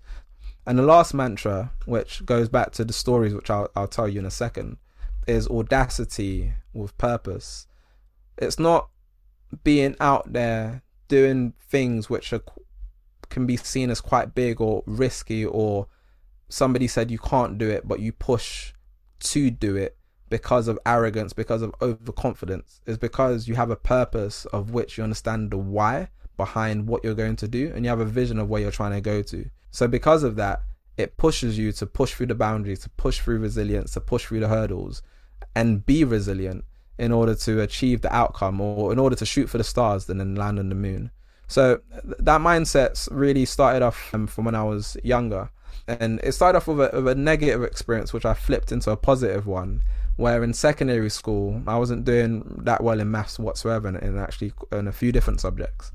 and 0.68 0.78
the 0.78 0.84
last 0.84 1.14
mantra, 1.14 1.72
which 1.86 2.26
goes 2.26 2.50
back 2.50 2.72
to 2.74 2.84
the 2.84 2.92
stories, 2.92 3.34
which 3.34 3.50
I'll, 3.50 3.70
I'll 3.74 3.88
tell 3.88 4.10
you 4.10 4.20
in 4.20 4.26
a 4.26 4.32
second, 4.32 4.78
is 5.28 5.48
audacity 5.50 6.54
with 6.74 6.98
purpose. 6.98 7.68
It's 8.38 8.60
not 8.60 8.90
being 9.64 9.96
out 10.00 10.34
there 10.34 10.84
doing 11.08 11.54
things 11.60 12.10
which 12.10 12.34
are 12.34 12.42
can 13.30 13.46
be 13.46 13.58
seen 13.58 13.90
as 13.90 14.00
quite 14.00 14.34
big 14.34 14.62
or 14.62 14.84
risky 14.86 15.46
or 15.46 15.88
somebody 16.48 16.88
said 16.88 17.12
you 17.12 17.18
can't 17.18 17.58
do 17.58 17.70
it 17.70 17.86
but 17.86 18.00
you 18.00 18.14
push 18.14 18.74
to 19.20 19.52
do 19.52 19.76
it 19.76 19.98
because 20.30 20.68
of 20.68 20.80
arrogance 20.86 21.34
because 21.34 21.62
of 21.62 21.74
overconfidence. 21.82 22.82
Is 22.86 22.98
because 22.98 23.48
you 23.48 23.56
have 23.56 23.70
a 23.70 23.76
purpose 23.76 24.46
of 24.48 24.72
which 24.72 24.98
you 24.98 25.04
understand 25.04 25.52
the 25.52 25.58
why 25.58 26.10
behind 26.36 26.88
what 26.88 27.04
you're 27.04 27.16
going 27.16 27.36
to 27.38 27.48
do 27.48 27.72
and 27.74 27.84
you 27.84 27.90
have 27.90 28.00
a 28.00 28.06
vision 28.06 28.40
of 28.40 28.50
where 28.50 28.62
you're 28.62 28.72
trying 28.72 28.94
to 28.94 29.02
go 29.02 29.22
to. 29.24 29.50
So 29.72 29.88
because 29.88 30.24
of 30.24 30.36
that, 30.36 30.64
it 30.98 31.18
pushes 31.18 31.58
you 31.58 31.72
to 31.74 31.86
push 31.86 32.14
through 32.14 32.28
the 32.28 32.36
boundaries, 32.36 32.80
to 32.80 32.90
push 32.92 33.20
through 33.20 33.40
resilience, 33.40 33.94
to 33.94 34.02
push 34.02 34.26
through 34.26 34.40
the 34.40 34.48
hurdles, 34.48 35.02
and 35.56 35.86
be 35.86 36.04
resilient 36.04 36.66
in 36.98 37.12
order 37.12 37.36
to 37.36 37.62
achieve 37.62 38.02
the 38.02 38.14
outcome 38.14 38.60
or 38.60 38.92
in 38.92 39.00
order 39.00 39.16
to 39.16 39.26
shoot 39.26 39.50
for 39.50 39.58
the 39.58 39.64
stars 39.64 40.10
and 40.10 40.20
then 40.20 40.36
land 40.36 40.60
on 40.60 40.70
the 40.70 40.76
moon. 40.76 41.12
So 41.48 41.80
that 42.04 42.42
mindset 42.42 43.08
really 43.12 43.46
started 43.46 43.82
off 43.82 44.14
um, 44.14 44.28
from 44.28 44.46
when 44.46 44.56
I 44.56 44.64
was 44.64 44.98
younger. 45.04 45.50
And 45.88 46.20
it 46.24 46.34
started 46.34 46.58
off 46.58 46.68
with 46.68 46.94
a, 46.94 47.02
with 47.02 47.08
a 47.08 47.16
negative 47.16 47.64
experience, 47.64 48.12
which 48.12 48.26
I 48.26 48.34
flipped 48.34 48.72
into 48.72 48.92
a 48.92 48.98
positive 48.98 49.48
one. 49.48 49.84
Where 50.18 50.44
in 50.44 50.54
secondary 50.54 51.10
school, 51.10 51.62
I 51.68 51.78
wasn't 51.78 52.06
doing 52.06 52.62
that 52.64 52.84
well 52.84 53.00
in 53.00 53.10
maths 53.10 53.40
whatsoever, 53.40 53.88
and 53.88 54.20
actually 54.20 54.52
in 54.72 54.88
a 54.88 54.92
few 54.92 55.12
different 55.12 55.40
subjects. 55.40 55.92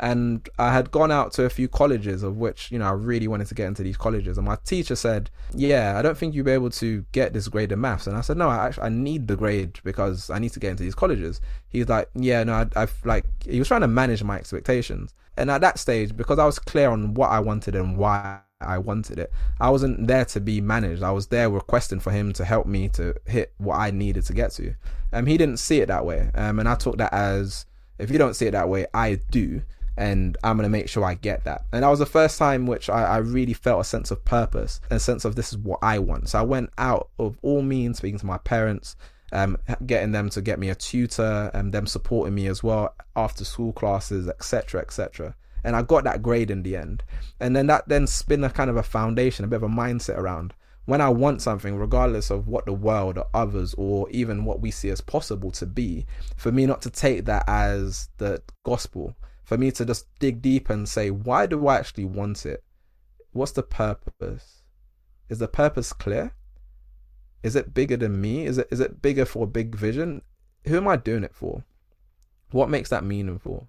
And 0.00 0.48
I 0.58 0.72
had 0.72 0.90
gone 0.90 1.12
out 1.12 1.32
to 1.34 1.44
a 1.44 1.50
few 1.50 1.68
colleges 1.68 2.24
of 2.24 2.36
which 2.36 2.72
you 2.72 2.78
know 2.78 2.86
I 2.86 2.92
really 2.92 3.28
wanted 3.28 3.46
to 3.48 3.54
get 3.54 3.68
into 3.68 3.82
these 3.82 3.96
colleges. 3.96 4.38
And 4.38 4.46
my 4.46 4.56
teacher 4.64 4.96
said 4.96 5.30
yeah 5.54 5.96
I 5.96 6.02
don't 6.02 6.18
think 6.18 6.34
you'll 6.34 6.44
be 6.44 6.50
able 6.50 6.70
to 6.70 7.04
get 7.12 7.32
this 7.32 7.48
grade 7.48 7.70
in 7.70 7.80
maths. 7.80 8.06
And 8.06 8.16
I 8.16 8.20
said 8.20 8.36
no 8.36 8.48
I 8.48 8.66
actually 8.66 8.84
I 8.84 8.88
need 8.88 9.28
the 9.28 9.36
grade 9.36 9.78
because 9.84 10.30
I 10.30 10.38
need 10.38 10.52
to 10.52 10.60
get 10.60 10.72
into 10.72 10.82
these 10.82 10.96
colleges. 10.96 11.40
He's 11.68 11.88
like 11.88 12.08
yeah 12.14 12.42
no 12.42 12.54
I, 12.54 12.66
I've 12.74 12.94
like 13.04 13.24
he 13.46 13.58
was 13.58 13.68
trying 13.68 13.82
to 13.82 13.88
manage 13.88 14.22
my 14.24 14.36
expectations. 14.36 15.14
And 15.36 15.50
at 15.50 15.60
that 15.60 15.78
stage 15.78 16.16
because 16.16 16.38
I 16.38 16.44
was 16.46 16.58
clear 16.58 16.90
on 16.90 17.14
what 17.14 17.30
I 17.30 17.38
wanted 17.38 17.76
and 17.76 17.96
why 17.96 18.40
I 18.60 18.78
wanted 18.78 19.18
it. 19.18 19.32
I 19.60 19.70
wasn't 19.70 20.06
there 20.06 20.24
to 20.26 20.40
be 20.40 20.60
managed. 20.60 21.02
I 21.02 21.10
was 21.10 21.28
there 21.28 21.50
requesting 21.50 22.00
for 22.00 22.10
him 22.10 22.32
to 22.34 22.44
help 22.44 22.66
me 22.66 22.88
to 22.90 23.14
hit 23.26 23.52
what 23.58 23.76
I 23.76 23.90
needed 23.90 24.24
to 24.26 24.32
get 24.32 24.52
to. 24.52 24.74
Um, 25.12 25.26
he 25.26 25.36
didn't 25.36 25.58
see 25.58 25.80
it 25.80 25.86
that 25.86 26.04
way. 26.04 26.30
Um, 26.34 26.58
and 26.58 26.68
I 26.68 26.74
took 26.74 26.96
that 26.98 27.12
as 27.12 27.66
if 27.98 28.10
you 28.10 28.18
don't 28.18 28.34
see 28.34 28.46
it 28.46 28.52
that 28.52 28.68
way, 28.68 28.86
I 28.92 29.16
do. 29.30 29.62
And 29.96 30.36
I'm 30.42 30.56
going 30.56 30.64
to 30.64 30.70
make 30.70 30.88
sure 30.88 31.04
I 31.04 31.14
get 31.14 31.44
that. 31.44 31.62
And 31.72 31.84
that 31.84 31.88
was 31.88 32.00
the 32.00 32.06
first 32.06 32.36
time 32.36 32.66
which 32.66 32.90
I, 32.90 33.04
I 33.04 33.16
really 33.18 33.52
felt 33.52 33.80
a 33.80 33.84
sense 33.84 34.10
of 34.10 34.24
purpose, 34.24 34.80
a 34.90 34.98
sense 34.98 35.24
of 35.24 35.36
this 35.36 35.52
is 35.52 35.58
what 35.58 35.78
I 35.82 36.00
want. 36.00 36.30
So 36.30 36.40
I 36.40 36.42
went 36.42 36.70
out 36.78 37.10
of 37.18 37.38
all 37.42 37.62
means, 37.62 37.98
speaking 37.98 38.18
to 38.18 38.26
my 38.26 38.38
parents, 38.38 38.96
um, 39.32 39.56
getting 39.86 40.10
them 40.10 40.30
to 40.30 40.42
get 40.42 40.58
me 40.58 40.68
a 40.68 40.74
tutor 40.74 41.50
and 41.54 41.72
them 41.72 41.86
supporting 41.86 42.34
me 42.34 42.48
as 42.48 42.62
well 42.62 42.94
after 43.14 43.44
school 43.44 43.72
classes, 43.72 44.28
etc., 44.28 44.80
etc. 44.80 45.36
And 45.64 45.74
I 45.74 45.82
got 45.82 46.04
that 46.04 46.22
grade 46.22 46.50
in 46.50 46.62
the 46.62 46.76
end. 46.76 47.02
And 47.40 47.56
then 47.56 47.66
that 47.68 47.88
then 47.88 48.06
spin 48.06 48.44
a 48.44 48.50
kind 48.50 48.70
of 48.70 48.76
a 48.76 48.82
foundation, 48.82 49.44
a 49.44 49.48
bit 49.48 49.56
of 49.56 49.62
a 49.62 49.68
mindset 49.68 50.18
around 50.18 50.54
when 50.86 51.00
I 51.00 51.08
want 51.08 51.40
something, 51.40 51.76
regardless 51.76 52.30
of 52.30 52.46
what 52.46 52.66
the 52.66 52.72
world 52.72 53.16
or 53.16 53.26
others 53.32 53.74
or 53.74 54.08
even 54.10 54.44
what 54.44 54.60
we 54.60 54.70
see 54.70 54.90
as 54.90 55.00
possible 55.00 55.50
to 55.52 55.66
be, 55.66 56.06
for 56.36 56.52
me 56.52 56.66
not 56.66 56.82
to 56.82 56.90
take 56.90 57.24
that 57.24 57.44
as 57.48 58.08
the 58.18 58.42
gospel, 58.64 59.16
for 59.42 59.56
me 59.56 59.70
to 59.72 59.84
just 59.84 60.06
dig 60.18 60.42
deep 60.42 60.68
and 60.68 60.88
say, 60.88 61.10
why 61.10 61.46
do 61.46 61.66
I 61.66 61.78
actually 61.78 62.04
want 62.04 62.44
it? 62.44 62.62
What's 63.32 63.52
the 63.52 63.62
purpose? 63.62 64.62
Is 65.28 65.38
the 65.38 65.48
purpose 65.48 65.92
clear? 65.92 66.34
Is 67.42 67.56
it 67.56 67.74
bigger 67.74 67.96
than 67.96 68.20
me? 68.20 68.46
Is 68.46 68.58
it 68.58 68.68
is 68.70 68.80
it 68.80 69.02
bigger 69.02 69.24
for 69.24 69.44
a 69.44 69.48
big 69.48 69.74
vision? 69.74 70.22
Who 70.66 70.76
am 70.76 70.88
I 70.88 70.96
doing 70.96 71.24
it 71.24 71.34
for? 71.34 71.64
What 72.52 72.70
makes 72.70 72.90
that 72.90 73.04
meaningful? 73.04 73.68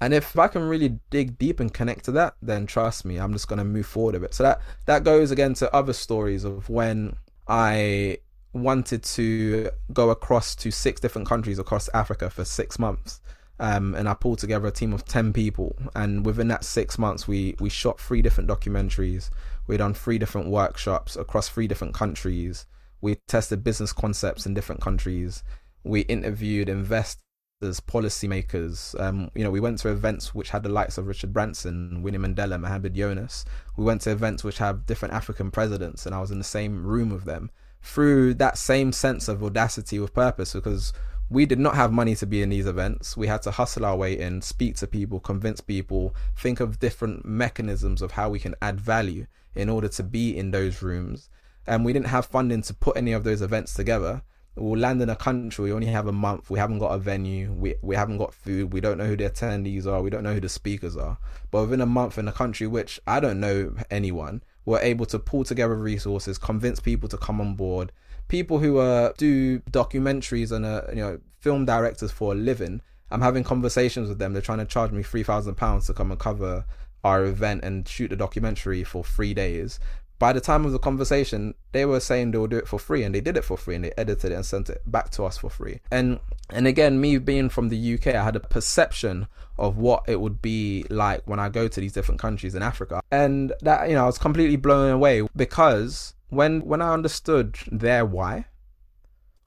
And 0.00 0.14
if 0.14 0.38
I 0.38 0.48
can 0.48 0.62
really 0.62 0.98
dig 1.10 1.38
deep 1.38 1.60
and 1.60 1.72
connect 1.72 2.06
to 2.06 2.12
that, 2.12 2.34
then 2.40 2.66
trust 2.66 3.04
me, 3.04 3.18
I'm 3.18 3.32
just 3.32 3.48
gonna 3.48 3.64
move 3.64 3.86
forward 3.86 4.14
a 4.14 4.20
bit. 4.20 4.34
So 4.34 4.42
that 4.44 4.60
that 4.86 5.04
goes 5.04 5.30
again 5.30 5.54
to 5.54 5.74
other 5.74 5.92
stories 5.92 6.44
of 6.44 6.68
when 6.70 7.16
I 7.46 8.18
wanted 8.52 9.02
to 9.02 9.70
go 9.92 10.10
across 10.10 10.56
to 10.56 10.70
six 10.70 11.00
different 11.00 11.28
countries 11.28 11.58
across 11.58 11.88
Africa 11.94 12.30
for 12.30 12.44
six 12.44 12.78
months. 12.78 13.20
Um, 13.58 13.94
and 13.94 14.08
I 14.08 14.14
pulled 14.14 14.38
together 14.38 14.68
a 14.68 14.72
team 14.72 14.94
of 14.94 15.04
ten 15.04 15.34
people, 15.34 15.76
and 15.94 16.24
within 16.24 16.48
that 16.48 16.64
six 16.64 16.98
months, 16.98 17.28
we 17.28 17.54
we 17.60 17.68
shot 17.68 18.00
three 18.00 18.22
different 18.22 18.48
documentaries. 18.48 19.28
We 19.66 19.76
done 19.76 19.92
three 19.92 20.18
different 20.18 20.48
workshops 20.48 21.14
across 21.14 21.50
three 21.50 21.68
different 21.68 21.92
countries. 21.92 22.64
We 23.02 23.16
tested 23.28 23.62
business 23.62 23.92
concepts 23.92 24.46
in 24.46 24.54
different 24.54 24.80
countries. 24.80 25.42
We 25.84 26.00
interviewed 26.02 26.70
investors 26.70 27.22
as 27.62 27.80
policymakers. 27.80 28.98
Um, 28.98 29.30
you 29.34 29.44
know, 29.44 29.50
we 29.50 29.60
went 29.60 29.78
to 29.80 29.90
events 29.90 30.34
which 30.34 30.50
had 30.50 30.62
the 30.62 30.68
likes 30.68 30.96
of 30.96 31.06
Richard 31.06 31.32
Branson, 31.32 32.02
Winnie 32.02 32.18
Mandela, 32.18 32.58
Muhammad 32.58 32.96
Yunus. 32.96 33.44
We 33.76 33.84
went 33.84 34.00
to 34.02 34.10
events 34.10 34.42
which 34.42 34.58
have 34.58 34.86
different 34.86 35.14
African 35.14 35.50
presidents, 35.50 36.06
and 36.06 36.14
I 36.14 36.20
was 36.20 36.30
in 36.30 36.38
the 36.38 36.44
same 36.44 36.86
room 36.86 37.10
with 37.10 37.24
them 37.24 37.50
through 37.82 38.34
that 38.34 38.58
same 38.58 38.92
sense 38.92 39.28
of 39.28 39.42
audacity 39.42 39.98
with 39.98 40.14
purpose 40.14 40.52
because 40.52 40.92
we 41.28 41.46
did 41.46 41.58
not 41.58 41.76
have 41.76 41.92
money 41.92 42.14
to 42.16 42.26
be 42.26 42.42
in 42.42 42.48
these 42.48 42.66
events. 42.66 43.16
We 43.16 43.26
had 43.26 43.42
to 43.42 43.50
hustle 43.50 43.84
our 43.84 43.96
way 43.96 44.18
in, 44.18 44.42
speak 44.42 44.76
to 44.76 44.86
people, 44.86 45.20
convince 45.20 45.60
people, 45.60 46.14
think 46.36 46.60
of 46.60 46.78
different 46.78 47.24
mechanisms 47.24 48.02
of 48.02 48.12
how 48.12 48.30
we 48.30 48.38
can 48.38 48.54
add 48.60 48.80
value 48.80 49.26
in 49.54 49.68
order 49.68 49.88
to 49.88 50.02
be 50.02 50.36
in 50.36 50.50
those 50.50 50.82
rooms. 50.82 51.28
And 51.66 51.84
we 51.84 51.92
didn't 51.92 52.06
have 52.06 52.26
funding 52.26 52.62
to 52.62 52.74
put 52.74 52.96
any 52.96 53.12
of 53.12 53.24
those 53.24 53.42
events 53.42 53.74
together 53.74 54.22
we'll 54.56 54.78
land 54.78 55.00
in 55.00 55.08
a 55.08 55.16
country 55.16 55.64
we 55.64 55.72
only 55.72 55.86
have 55.86 56.06
a 56.06 56.12
month 56.12 56.50
we 56.50 56.58
haven't 56.58 56.78
got 56.78 56.92
a 56.92 56.98
venue 56.98 57.52
we, 57.52 57.74
we 57.82 57.94
haven't 57.94 58.18
got 58.18 58.34
food 58.34 58.72
we 58.72 58.80
don't 58.80 58.98
know 58.98 59.06
who 59.06 59.16
the 59.16 59.28
attendees 59.28 59.86
are 59.86 60.02
we 60.02 60.10
don't 60.10 60.24
know 60.24 60.34
who 60.34 60.40
the 60.40 60.48
speakers 60.48 60.96
are. 60.96 61.18
But 61.50 61.62
within 61.62 61.80
a 61.80 61.86
month 61.86 62.18
in 62.18 62.28
a 62.28 62.32
country 62.32 62.66
which 62.66 63.00
i 63.06 63.20
don't 63.20 63.40
know 63.40 63.74
anyone 63.90 64.42
we're 64.64 64.80
able 64.80 65.06
to 65.06 65.18
pull 65.18 65.44
together 65.44 65.76
resources 65.76 66.36
convince 66.38 66.80
people 66.80 67.08
to 67.08 67.16
come 67.16 67.40
on 67.40 67.54
board 67.54 67.92
people 68.30 68.60
who 68.60 68.78
uh, 68.78 69.12
do 69.18 69.58
documentaries 69.72 70.52
and 70.52 70.64
uh, 70.64 70.82
you 70.90 70.96
know 70.96 71.18
film 71.40 71.64
directors 71.64 72.10
for 72.10 72.32
a 72.32 72.34
living. 72.34 72.80
I'm 73.10 73.20
having 73.20 73.44
conversations 73.44 74.08
with 74.08 74.18
them 74.18 74.32
they're 74.32 74.40
trying 74.40 74.58
to 74.58 74.64
charge 74.64 74.92
me 74.92 75.02
3000 75.02 75.56
pounds 75.56 75.86
to 75.88 75.94
come 75.94 76.10
and 76.10 76.20
cover 76.20 76.64
our 77.02 77.24
event 77.24 77.64
and 77.64 77.86
shoot 77.88 78.12
a 78.12 78.16
documentary 78.16 78.84
for 78.84 79.02
three 79.02 79.34
days 79.34 79.80
by 80.20 80.34
the 80.34 80.40
time 80.40 80.66
of 80.66 80.72
the 80.72 80.78
conversation, 80.78 81.54
they 81.72 81.86
were 81.86 81.98
saying 81.98 82.30
they 82.30 82.38
would 82.38 82.50
do 82.50 82.58
it 82.58 82.68
for 82.68 82.78
free, 82.78 83.02
and 83.02 83.14
they 83.14 83.22
did 83.22 83.38
it 83.38 83.44
for 83.44 83.56
free, 83.56 83.74
and 83.74 83.84
they 83.84 83.92
edited 83.96 84.30
it 84.30 84.34
and 84.34 84.44
sent 84.44 84.68
it 84.68 84.82
back 84.86 85.08
to 85.12 85.24
us 85.24 85.38
for 85.38 85.48
free. 85.48 85.80
And 85.90 86.20
and 86.50 86.66
again, 86.66 87.00
me 87.00 87.16
being 87.16 87.48
from 87.48 87.70
the 87.70 87.94
UK, 87.94 88.08
I 88.08 88.22
had 88.22 88.36
a 88.36 88.40
perception 88.40 89.26
of 89.58 89.78
what 89.78 90.04
it 90.06 90.20
would 90.20 90.42
be 90.42 90.84
like 90.90 91.22
when 91.26 91.40
I 91.40 91.48
go 91.48 91.68
to 91.68 91.80
these 91.80 91.94
different 91.94 92.20
countries 92.20 92.54
in 92.54 92.62
Africa, 92.62 93.00
and 93.10 93.54
that 93.62 93.88
you 93.88 93.94
know 93.94 94.02
I 94.02 94.06
was 94.06 94.18
completely 94.18 94.56
blown 94.56 94.92
away 94.92 95.26
because 95.34 96.14
when 96.28 96.60
when 96.66 96.82
I 96.82 96.92
understood 96.92 97.56
their 97.72 98.04
why, 98.04 98.44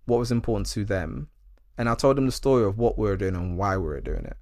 what 0.05 0.17
was 0.17 0.31
important 0.31 0.67
to 0.71 0.83
them, 0.85 1.29
and 1.77 1.87
I 1.87 1.93
told 1.93 2.17
them 2.17 2.25
the 2.25 2.31
story 2.31 2.65
of 2.65 2.79
what 2.79 2.97
we 2.97 3.07
were 3.07 3.15
doing 3.15 3.35
and 3.35 3.59
why 3.59 3.77
we 3.77 3.83
were 3.85 4.01
doing 4.01 4.25
it, 4.25 4.37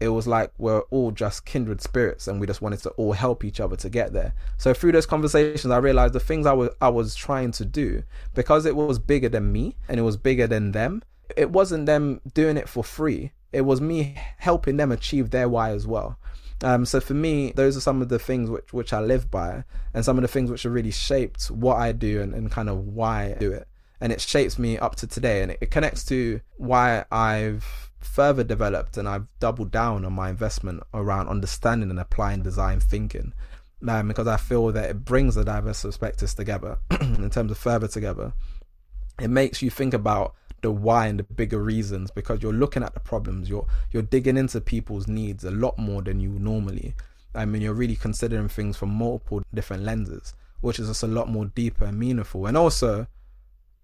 it 0.00 0.08
was 0.08 0.26
like 0.26 0.52
we're 0.58 0.80
all 0.90 1.10
just 1.10 1.44
kindred 1.44 1.80
spirits 1.80 2.28
and 2.28 2.40
we 2.40 2.46
just 2.46 2.60
wanted 2.60 2.80
to 2.80 2.90
all 2.90 3.12
help 3.12 3.44
each 3.44 3.60
other 3.60 3.76
to 3.76 3.88
get 3.88 4.12
there. 4.12 4.34
So 4.58 4.74
through 4.74 4.92
those 4.92 5.06
conversations 5.06 5.70
I 5.70 5.78
realized 5.78 6.14
the 6.14 6.20
things 6.20 6.46
I 6.46 6.52
was 6.52 6.70
I 6.80 6.88
was 6.88 7.14
trying 7.14 7.52
to 7.52 7.64
do 7.64 8.02
because 8.34 8.66
it 8.66 8.76
was 8.76 8.98
bigger 8.98 9.28
than 9.28 9.52
me 9.52 9.76
and 9.88 9.98
it 9.98 10.02
was 10.02 10.16
bigger 10.16 10.46
than 10.46 10.72
them. 10.72 11.02
It 11.36 11.50
wasn't 11.50 11.86
them 11.86 12.20
doing 12.34 12.56
it 12.56 12.68
for 12.68 12.84
free. 12.84 13.32
It 13.52 13.62
was 13.62 13.80
me 13.80 14.16
helping 14.38 14.76
them 14.76 14.90
achieve 14.92 15.30
their 15.30 15.48
why 15.48 15.70
as 15.70 15.86
well. 15.86 16.18
Um, 16.62 16.86
so 16.86 17.00
for 17.00 17.14
me, 17.14 17.52
those 17.52 17.76
are 17.76 17.80
some 17.80 18.00
of 18.02 18.08
the 18.08 18.18
things 18.18 18.50
which 18.50 18.72
which 18.72 18.92
I 18.92 19.00
live 19.00 19.30
by, 19.30 19.64
and 19.92 20.04
some 20.04 20.16
of 20.16 20.22
the 20.22 20.28
things 20.28 20.50
which 20.50 20.62
have 20.62 20.72
really 20.72 20.90
shaped 20.90 21.50
what 21.50 21.76
I 21.76 21.92
do 21.92 22.20
and, 22.20 22.34
and 22.34 22.50
kind 22.50 22.68
of 22.68 22.78
why 22.78 23.34
I 23.34 23.38
do 23.38 23.52
it. 23.52 23.68
And 24.00 24.12
it 24.12 24.20
shapes 24.20 24.58
me 24.58 24.78
up 24.78 24.96
to 24.96 25.06
today, 25.06 25.42
and 25.42 25.52
it, 25.52 25.58
it 25.60 25.70
connects 25.70 26.04
to 26.06 26.40
why 26.56 27.04
I've 27.10 27.90
further 28.04 28.44
developed 28.44 28.96
and 28.96 29.08
I've 29.08 29.26
doubled 29.40 29.70
down 29.70 30.04
on 30.04 30.12
my 30.12 30.30
investment 30.30 30.82
around 30.92 31.28
understanding 31.28 31.90
and 31.90 31.98
applying 31.98 32.42
design 32.42 32.80
thinking. 32.80 33.32
Um, 33.86 34.08
because 34.08 34.26
I 34.26 34.38
feel 34.38 34.72
that 34.72 34.88
it 34.88 35.04
brings 35.04 35.34
the 35.34 35.44
diverse 35.44 35.82
perspectives 35.82 36.32
together 36.34 36.78
in 37.00 37.28
terms 37.28 37.50
of 37.50 37.58
further 37.58 37.88
together. 37.88 38.32
It 39.20 39.28
makes 39.28 39.60
you 39.60 39.68
think 39.68 39.92
about 39.92 40.34
the 40.62 40.70
why 40.70 41.08
and 41.08 41.18
the 41.18 41.24
bigger 41.24 41.62
reasons 41.62 42.10
because 42.10 42.42
you're 42.42 42.52
looking 42.52 42.82
at 42.82 42.94
the 42.94 43.00
problems. 43.00 43.50
You're 43.50 43.66
you're 43.90 44.02
digging 44.02 44.38
into 44.38 44.60
people's 44.60 45.06
needs 45.06 45.44
a 45.44 45.50
lot 45.50 45.78
more 45.78 46.00
than 46.00 46.18
you 46.18 46.30
normally. 46.30 46.94
I 47.34 47.44
mean, 47.44 47.60
you're 47.60 47.74
really 47.74 47.96
considering 47.96 48.48
things 48.48 48.76
from 48.76 48.90
multiple 48.90 49.42
different 49.52 49.82
lenses, 49.82 50.34
which 50.62 50.78
is 50.78 50.88
just 50.88 51.02
a 51.02 51.06
lot 51.06 51.28
more 51.28 51.46
deeper 51.46 51.84
and 51.84 51.98
meaningful. 51.98 52.46
And 52.46 52.56
also, 52.56 53.06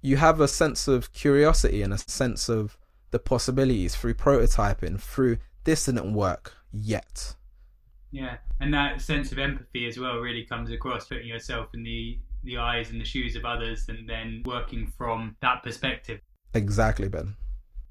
you 0.00 0.16
have 0.16 0.40
a 0.40 0.48
sense 0.48 0.88
of 0.88 1.12
curiosity 1.12 1.82
and 1.82 1.92
a 1.92 1.98
sense 1.98 2.48
of 2.48 2.78
the 3.10 3.18
possibilities 3.18 3.96
through 3.96 4.14
prototyping, 4.14 5.00
through 5.00 5.38
this 5.64 5.84
didn't 5.86 6.14
work 6.14 6.54
yet. 6.72 7.34
Yeah, 8.10 8.38
and 8.60 8.72
that 8.74 9.00
sense 9.00 9.30
of 9.32 9.38
empathy 9.38 9.86
as 9.86 9.98
well 9.98 10.18
really 10.18 10.44
comes 10.44 10.70
across, 10.70 11.06
putting 11.06 11.28
yourself 11.28 11.68
in 11.74 11.82
the 11.82 12.18
the 12.42 12.56
eyes 12.56 12.90
and 12.90 12.98
the 12.98 13.04
shoes 13.04 13.36
of 13.36 13.44
others, 13.44 13.86
and 13.88 14.08
then 14.08 14.42
working 14.46 14.86
from 14.96 15.36
that 15.42 15.62
perspective. 15.62 16.20
Exactly, 16.54 17.08
Ben. 17.08 17.36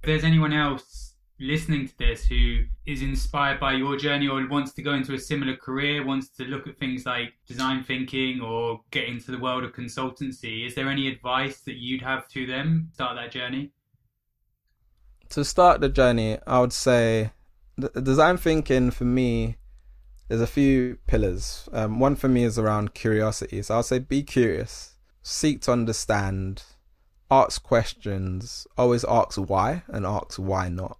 If 0.02 0.08
there's 0.08 0.24
anyone 0.24 0.54
else 0.54 1.10
listening 1.40 1.88
to 1.88 1.98
this 1.98 2.26
who 2.26 2.64
is 2.86 3.02
inspired 3.02 3.60
by 3.60 3.74
your 3.74 3.96
journey 3.96 4.28
or 4.28 4.46
wants 4.48 4.74
to 4.74 4.82
go 4.82 4.94
into 4.94 5.14
a 5.14 5.20
similar 5.20 5.56
career, 5.56 6.06
wants 6.06 6.30
to 6.30 6.44
look 6.46 6.68
at 6.68 6.78
things 6.78 7.06
like 7.06 7.34
design 7.48 7.84
thinking 7.84 8.42
or 8.42 8.82
get 8.92 9.06
into 9.06 9.32
the 9.32 9.38
world 9.38 9.64
of 9.64 9.72
consultancy, 9.72 10.66
is 10.66 10.76
there 10.76 10.90
any 10.90 11.08
advice 11.08 11.62
that 11.62 11.76
you'd 11.76 12.02
have 12.02 12.28
to 12.30 12.46
them 12.46 12.90
start 12.94 13.16
that 13.16 13.32
journey? 13.32 13.72
To 15.30 15.46
start 15.46 15.82
the 15.82 15.90
journey, 15.90 16.38
I 16.46 16.60
would 16.60 16.74
say 16.74 17.32
the 17.78 18.02
design 18.02 18.38
thinking 18.38 18.92
for 18.92 19.06
me 19.06 19.56
there's 20.28 20.42
a 20.42 20.48
few 20.48 20.98
pillars. 21.08 21.68
Um, 21.74 22.00
one 22.00 22.16
for 22.16 22.28
me 22.28 22.44
is 22.44 22.60
around 22.60 22.94
curiosity. 22.94 23.62
So 23.64 23.76
I'll 23.76 23.84
say 23.84 24.00
be 24.00 24.22
curious, 24.22 24.96
seek 25.24 25.62
to 25.62 25.72
understand, 25.72 26.64
ask 27.32 27.64
questions, 27.64 28.68
always 28.78 29.04
ask 29.06 29.38
why 29.38 29.84
and 29.88 30.06
ask 30.06 30.38
why 30.38 30.70
not. 30.70 31.00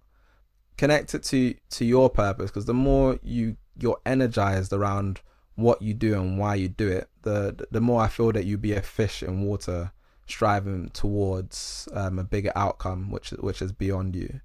Connect 0.76 1.14
it 1.14 1.22
to 1.24 1.54
to 1.70 1.84
your 1.84 2.10
purpose 2.10 2.50
because 2.50 2.64
the 2.64 2.74
more 2.74 3.18
you 3.22 3.56
you're 3.78 4.00
energized 4.04 4.72
around 4.72 5.20
what 5.54 5.82
you 5.82 5.94
do 5.94 6.14
and 6.14 6.38
why 6.38 6.54
you 6.54 6.68
do 6.68 6.88
it, 6.88 7.08
the 7.22 7.66
the 7.70 7.80
more 7.80 8.02
I 8.02 8.08
feel 8.08 8.32
that 8.32 8.46
you 8.46 8.56
be 8.56 8.72
a 8.72 8.82
fish 8.82 9.22
in 9.22 9.42
water 9.42 9.92
striving 10.30 10.90
towards 10.90 11.88
um, 11.92 12.18
a 12.18 12.24
bigger 12.24 12.52
outcome, 12.54 13.10
which 13.10 13.30
which 13.30 13.60
is 13.62 13.72
beyond 13.72 14.16
you. 14.16 14.40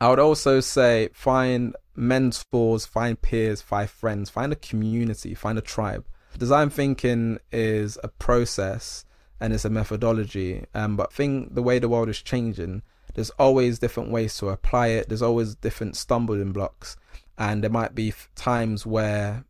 I 0.00 0.08
would 0.08 0.18
also 0.18 0.60
say 0.60 1.08
find 1.12 1.74
mentors, 1.96 2.86
find 2.86 3.20
peers, 3.20 3.60
find 3.60 3.90
friends, 3.90 4.30
find 4.30 4.52
a 4.52 4.56
community, 4.56 5.34
find 5.34 5.58
a 5.58 5.62
tribe. 5.62 6.06
Design 6.38 6.70
thinking 6.70 7.38
is 7.50 7.98
a 8.04 8.08
process 8.08 9.04
and 9.40 9.52
it's 9.52 9.64
a 9.64 9.70
methodology. 9.70 10.64
Um, 10.74 10.96
but 10.96 11.12
think 11.12 11.54
the 11.54 11.62
way 11.62 11.78
the 11.78 11.88
world 11.88 12.08
is 12.08 12.22
changing, 12.22 12.82
there's 13.14 13.30
always 13.30 13.78
different 13.78 14.10
ways 14.10 14.36
to 14.38 14.48
apply 14.48 14.88
it. 14.88 15.08
There's 15.08 15.22
always 15.22 15.56
different 15.56 15.96
stumbling 15.96 16.52
blocks, 16.52 16.96
and 17.36 17.62
there 17.62 17.70
might 17.70 17.94
be 17.94 18.12
times 18.36 18.86
where 18.86 19.44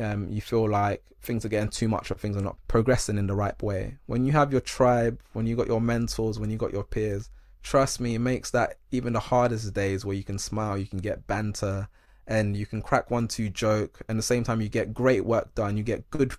um, 0.00 0.28
you 0.30 0.40
feel 0.40 0.68
like 0.68 1.02
things 1.20 1.44
are 1.44 1.48
getting 1.48 1.68
too 1.68 1.88
much 1.88 2.10
or 2.10 2.14
things 2.14 2.36
are 2.36 2.42
not 2.42 2.56
progressing 2.68 3.18
in 3.18 3.26
the 3.26 3.34
right 3.34 3.60
way. 3.62 3.98
When 4.06 4.24
you 4.24 4.32
have 4.32 4.52
your 4.52 4.60
tribe, 4.60 5.20
when 5.32 5.46
you 5.46 5.56
got 5.56 5.68
your 5.68 5.80
mentors, 5.80 6.38
when 6.38 6.50
you 6.50 6.56
got 6.56 6.72
your 6.72 6.84
peers, 6.84 7.30
trust 7.62 8.00
me, 8.00 8.14
it 8.14 8.18
makes 8.20 8.50
that 8.50 8.78
even 8.90 9.12
the 9.12 9.20
hardest 9.20 9.72
days 9.72 10.04
where 10.04 10.16
you 10.16 10.24
can 10.24 10.38
smile, 10.38 10.76
you 10.76 10.86
can 10.86 10.98
get 10.98 11.26
banter, 11.26 11.88
and 12.26 12.56
you 12.56 12.66
can 12.66 12.82
crack 12.82 13.10
one 13.10 13.28
two 13.28 13.48
joke, 13.48 14.00
and 14.08 14.16
at 14.16 14.18
the 14.18 14.22
same 14.22 14.44
time 14.44 14.60
you 14.60 14.68
get 14.68 14.94
great 14.94 15.24
work 15.24 15.54
done, 15.54 15.76
you 15.76 15.82
get 15.82 16.08
good 16.10 16.32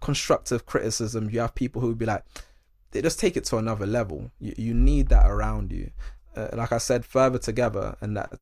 constructive 0.00 0.66
criticism. 0.66 1.28
You 1.30 1.40
have 1.40 1.54
people 1.54 1.80
who 1.80 1.88
would 1.88 1.98
be 1.98 2.06
like, 2.06 2.24
they 2.92 3.02
just 3.02 3.20
take 3.20 3.36
it 3.36 3.44
to 3.46 3.58
another 3.58 3.86
level. 3.86 4.30
You 4.38 4.54
you 4.56 4.74
need 4.74 5.08
that 5.08 5.30
around 5.30 5.72
you. 5.72 5.90
Uh, 6.36 6.48
like 6.52 6.72
I 6.72 6.78
said, 6.78 7.04
further 7.04 7.38
together, 7.38 7.96
and 8.00 8.16
that 8.16 8.32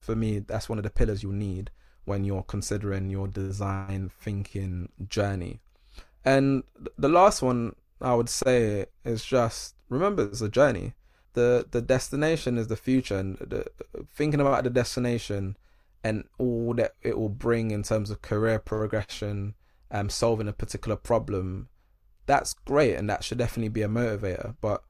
for 0.00 0.14
me, 0.16 0.38
that's 0.38 0.68
one 0.68 0.78
of 0.78 0.84
the 0.84 0.90
pillars 0.90 1.22
you 1.22 1.32
need 1.32 1.70
when 2.04 2.24
you're 2.24 2.42
considering 2.42 3.10
your 3.10 3.26
design 3.26 4.10
thinking 4.20 4.90
journey. 5.08 5.60
And 6.24 6.64
the 6.96 7.08
last 7.08 7.42
one 7.42 7.74
I 8.00 8.14
would 8.14 8.28
say 8.28 8.86
is 9.04 9.24
just 9.24 9.74
remember 9.88 10.24
it's 10.24 10.40
a 10.40 10.48
journey. 10.48 10.94
The 11.34 11.66
the 11.70 11.82
destination 11.82 12.58
is 12.58 12.68
the 12.68 12.76
future 12.76 13.18
and 13.18 13.36
the, 13.38 13.66
thinking 14.14 14.40
about 14.40 14.64
the 14.64 14.70
destination 14.70 15.56
and 16.02 16.24
all 16.38 16.74
that 16.74 16.94
it 17.02 17.18
will 17.18 17.30
bring 17.30 17.70
in 17.70 17.82
terms 17.82 18.10
of 18.10 18.22
career 18.22 18.58
progression, 18.58 19.54
um 19.90 20.10
solving 20.10 20.48
a 20.48 20.52
particular 20.52 20.96
problem, 20.96 21.68
that's 22.26 22.54
great 22.54 22.94
and 22.94 23.08
that 23.10 23.24
should 23.24 23.38
definitely 23.38 23.68
be 23.68 23.82
a 23.82 23.88
motivator. 23.88 24.54
But 24.60 24.82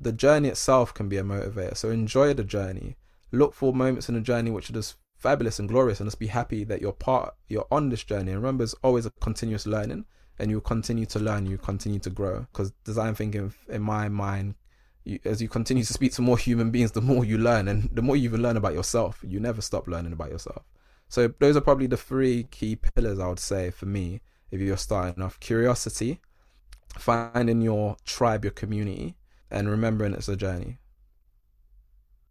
the 0.00 0.12
journey 0.12 0.48
itself 0.48 0.92
can 0.92 1.08
be 1.08 1.18
a 1.18 1.22
motivator. 1.22 1.76
So 1.76 1.90
enjoy 1.90 2.34
the 2.34 2.44
journey. 2.44 2.96
Look 3.30 3.54
for 3.54 3.72
moments 3.72 4.08
in 4.08 4.14
the 4.14 4.20
journey 4.20 4.50
which 4.50 4.68
are 4.68 4.74
just 4.74 4.96
fabulous 5.22 5.58
and 5.58 5.68
glorious 5.68 6.00
and 6.00 6.06
just 6.08 6.18
be 6.18 6.26
happy 6.26 6.64
that 6.64 6.80
you're 6.80 6.92
part 6.92 7.34
you're 7.48 7.66
on 7.70 7.88
this 7.88 8.02
journey. 8.02 8.32
And 8.32 8.42
remember 8.42 8.64
it's 8.64 8.74
always 8.82 9.06
a 9.06 9.10
continuous 9.20 9.66
learning 9.66 10.04
and 10.38 10.50
you 10.50 10.60
continue 10.60 11.06
to 11.06 11.18
learn 11.18 11.46
you 11.46 11.58
continue 11.58 12.00
to 12.00 12.10
grow. 12.10 12.46
Because 12.52 12.72
design 12.84 13.14
thinking 13.14 13.54
in 13.68 13.82
my 13.82 14.08
mind 14.08 14.56
you, 15.04 15.18
as 15.24 15.40
you 15.40 15.48
continue 15.48 15.84
to 15.84 15.92
speak 15.92 16.12
to 16.14 16.22
more 16.22 16.38
human 16.38 16.70
beings 16.70 16.92
the 16.92 17.00
more 17.00 17.24
you 17.24 17.38
learn 17.38 17.68
and 17.68 17.88
the 17.92 18.02
more 18.02 18.16
you 18.16 18.24
even 18.24 18.42
learn 18.42 18.56
about 18.56 18.72
yourself 18.72 19.18
you 19.26 19.40
never 19.40 19.62
stop 19.62 19.86
learning 19.86 20.12
about 20.12 20.30
yourself. 20.30 20.64
So 21.08 21.32
those 21.38 21.56
are 21.56 21.60
probably 21.60 21.86
the 21.86 21.96
three 21.96 22.44
key 22.44 22.76
pillars 22.76 23.18
i 23.18 23.28
would 23.28 23.38
say 23.38 23.70
for 23.70 23.86
me 23.86 24.20
if 24.50 24.60
you're 24.60 24.76
starting 24.76 25.22
off. 25.22 25.38
Curiosity 25.40 26.20
finding 26.98 27.62
your 27.62 27.96
tribe 28.04 28.44
your 28.44 28.52
community 28.52 29.16
and 29.50 29.70
remembering 29.70 30.12
it's 30.14 30.28
a 30.28 30.36
journey 30.36 30.78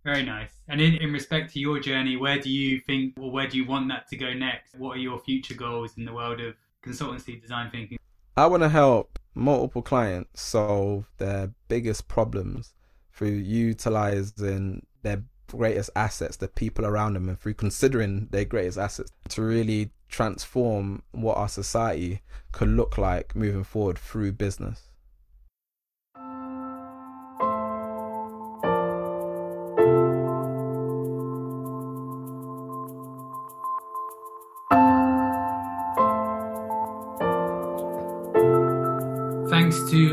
very 0.03 0.24
nice. 0.24 0.51
And 0.67 0.81
in, 0.81 0.96
in 0.96 1.12
respect 1.12 1.53
to 1.53 1.60
your 1.60 1.79
journey, 1.79 2.17
where 2.17 2.39
do 2.39 2.50
you 2.50 2.79
think 2.79 3.13
or 3.20 3.31
where 3.31 3.48
do 3.48 3.58
you 3.58 3.65
want 3.65 3.88
that 3.89 4.08
to 4.10 4.17
go 4.17 4.34
next? 4.34 4.75
What 4.75 4.98
are 4.98 5.00
your 5.00 5.20
future 5.20 5.53
goals 5.53 5.98
in 5.98 6.05
the 6.05 6.13
world 6.13 6.39
of 6.39 6.55
consultancy 6.84 7.39
design 7.39 7.70
thinking? 7.72 7.98
I 8.36 8.48
want 8.48 8.63
to 8.63 8.70
help 8.70 9.20
multiple 9.36 9.81
clients 9.81 10.41
solve 10.41 11.05
their 11.17 11.51
biggest 11.67 12.08
problems 12.08 12.74
through 13.13 13.29
utilizing 13.29 14.86
their 15.03 15.24
greatest 15.48 15.89
assets, 15.96 16.38
the 16.38 16.48
people 16.48 16.86
around 16.86 17.13
them, 17.13 17.29
and 17.29 17.39
through 17.39 17.53
considering 17.53 18.27
their 18.31 18.46
greatest 18.46 18.77
assets 18.77 19.12
to 19.29 19.41
really 19.41 19.91
transform 20.08 21.03
what 21.12 21.38
our 21.38 21.50
society 21.50 22.22
could 22.51 22.70
look 22.70 22.98
like 22.98 23.36
moving 23.36 23.63
forward 23.63 23.98
through 23.98 24.31
business. 24.31 24.90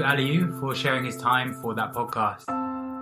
Aliyu 0.08 0.58
for 0.58 0.74
sharing 0.74 1.04
his 1.04 1.18
time 1.18 1.52
for 1.60 1.74
that 1.74 1.92
podcast. 1.92 2.44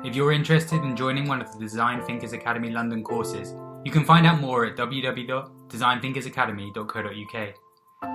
If 0.04 0.16
you're 0.16 0.32
interested 0.32 0.82
in 0.82 0.96
joining 0.96 1.28
one 1.28 1.40
of 1.40 1.52
the 1.52 1.58
Design 1.60 2.02
Thinkers 2.02 2.32
Academy 2.32 2.70
London 2.70 3.04
courses, 3.04 3.54
you 3.84 3.92
can 3.92 4.04
find 4.04 4.26
out 4.26 4.40
more 4.40 4.66
at 4.66 4.76
www.designthinkersacademy.co.uk. 4.76 7.54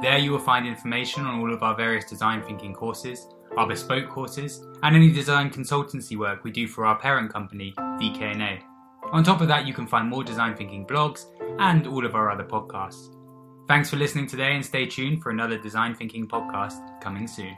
There 0.01 0.17
you 0.17 0.32
will 0.32 0.39
find 0.39 0.67
information 0.67 1.23
on 1.23 1.39
all 1.39 1.54
of 1.54 1.63
our 1.63 1.73
various 1.73 2.04
design 2.04 2.43
thinking 2.43 2.73
courses, 2.73 3.30
our 3.56 3.65
bespoke 3.65 4.10
courses, 4.10 4.67
and 4.84 4.93
any 4.93 5.10
design 5.10 5.49
consultancy 5.49 6.17
work 6.17 6.43
we 6.43 6.51
do 6.51 6.67
for 6.67 6.86
our 6.86 6.99
parent 6.99 7.32
company, 7.32 7.73
DKNA. 7.77 8.60
On 9.13 9.23
top 9.23 9.39
of 9.39 9.47
that, 9.47 9.65
you 9.65 9.73
can 9.73 9.88
find 9.88 10.10
more 10.10 10.25
design 10.25 10.58
thinking 10.58 10.86
blogs 10.86 11.27
and 11.60 11.88
all 11.88 12.06
of 12.06 12.13
our 12.13 12.30
other 12.30 12.43
podcasts. 12.43 13.15
Thanks 13.69 13.89
for 13.89 13.95
listening 13.95 14.27
today 14.27 14.54
and 14.54 14.65
stay 14.65 14.86
tuned 14.86 15.23
for 15.23 15.30
another 15.30 15.58
design 15.58 15.95
thinking 15.95 16.27
podcast 16.27 16.99
coming 16.99 17.25
soon. 17.25 17.56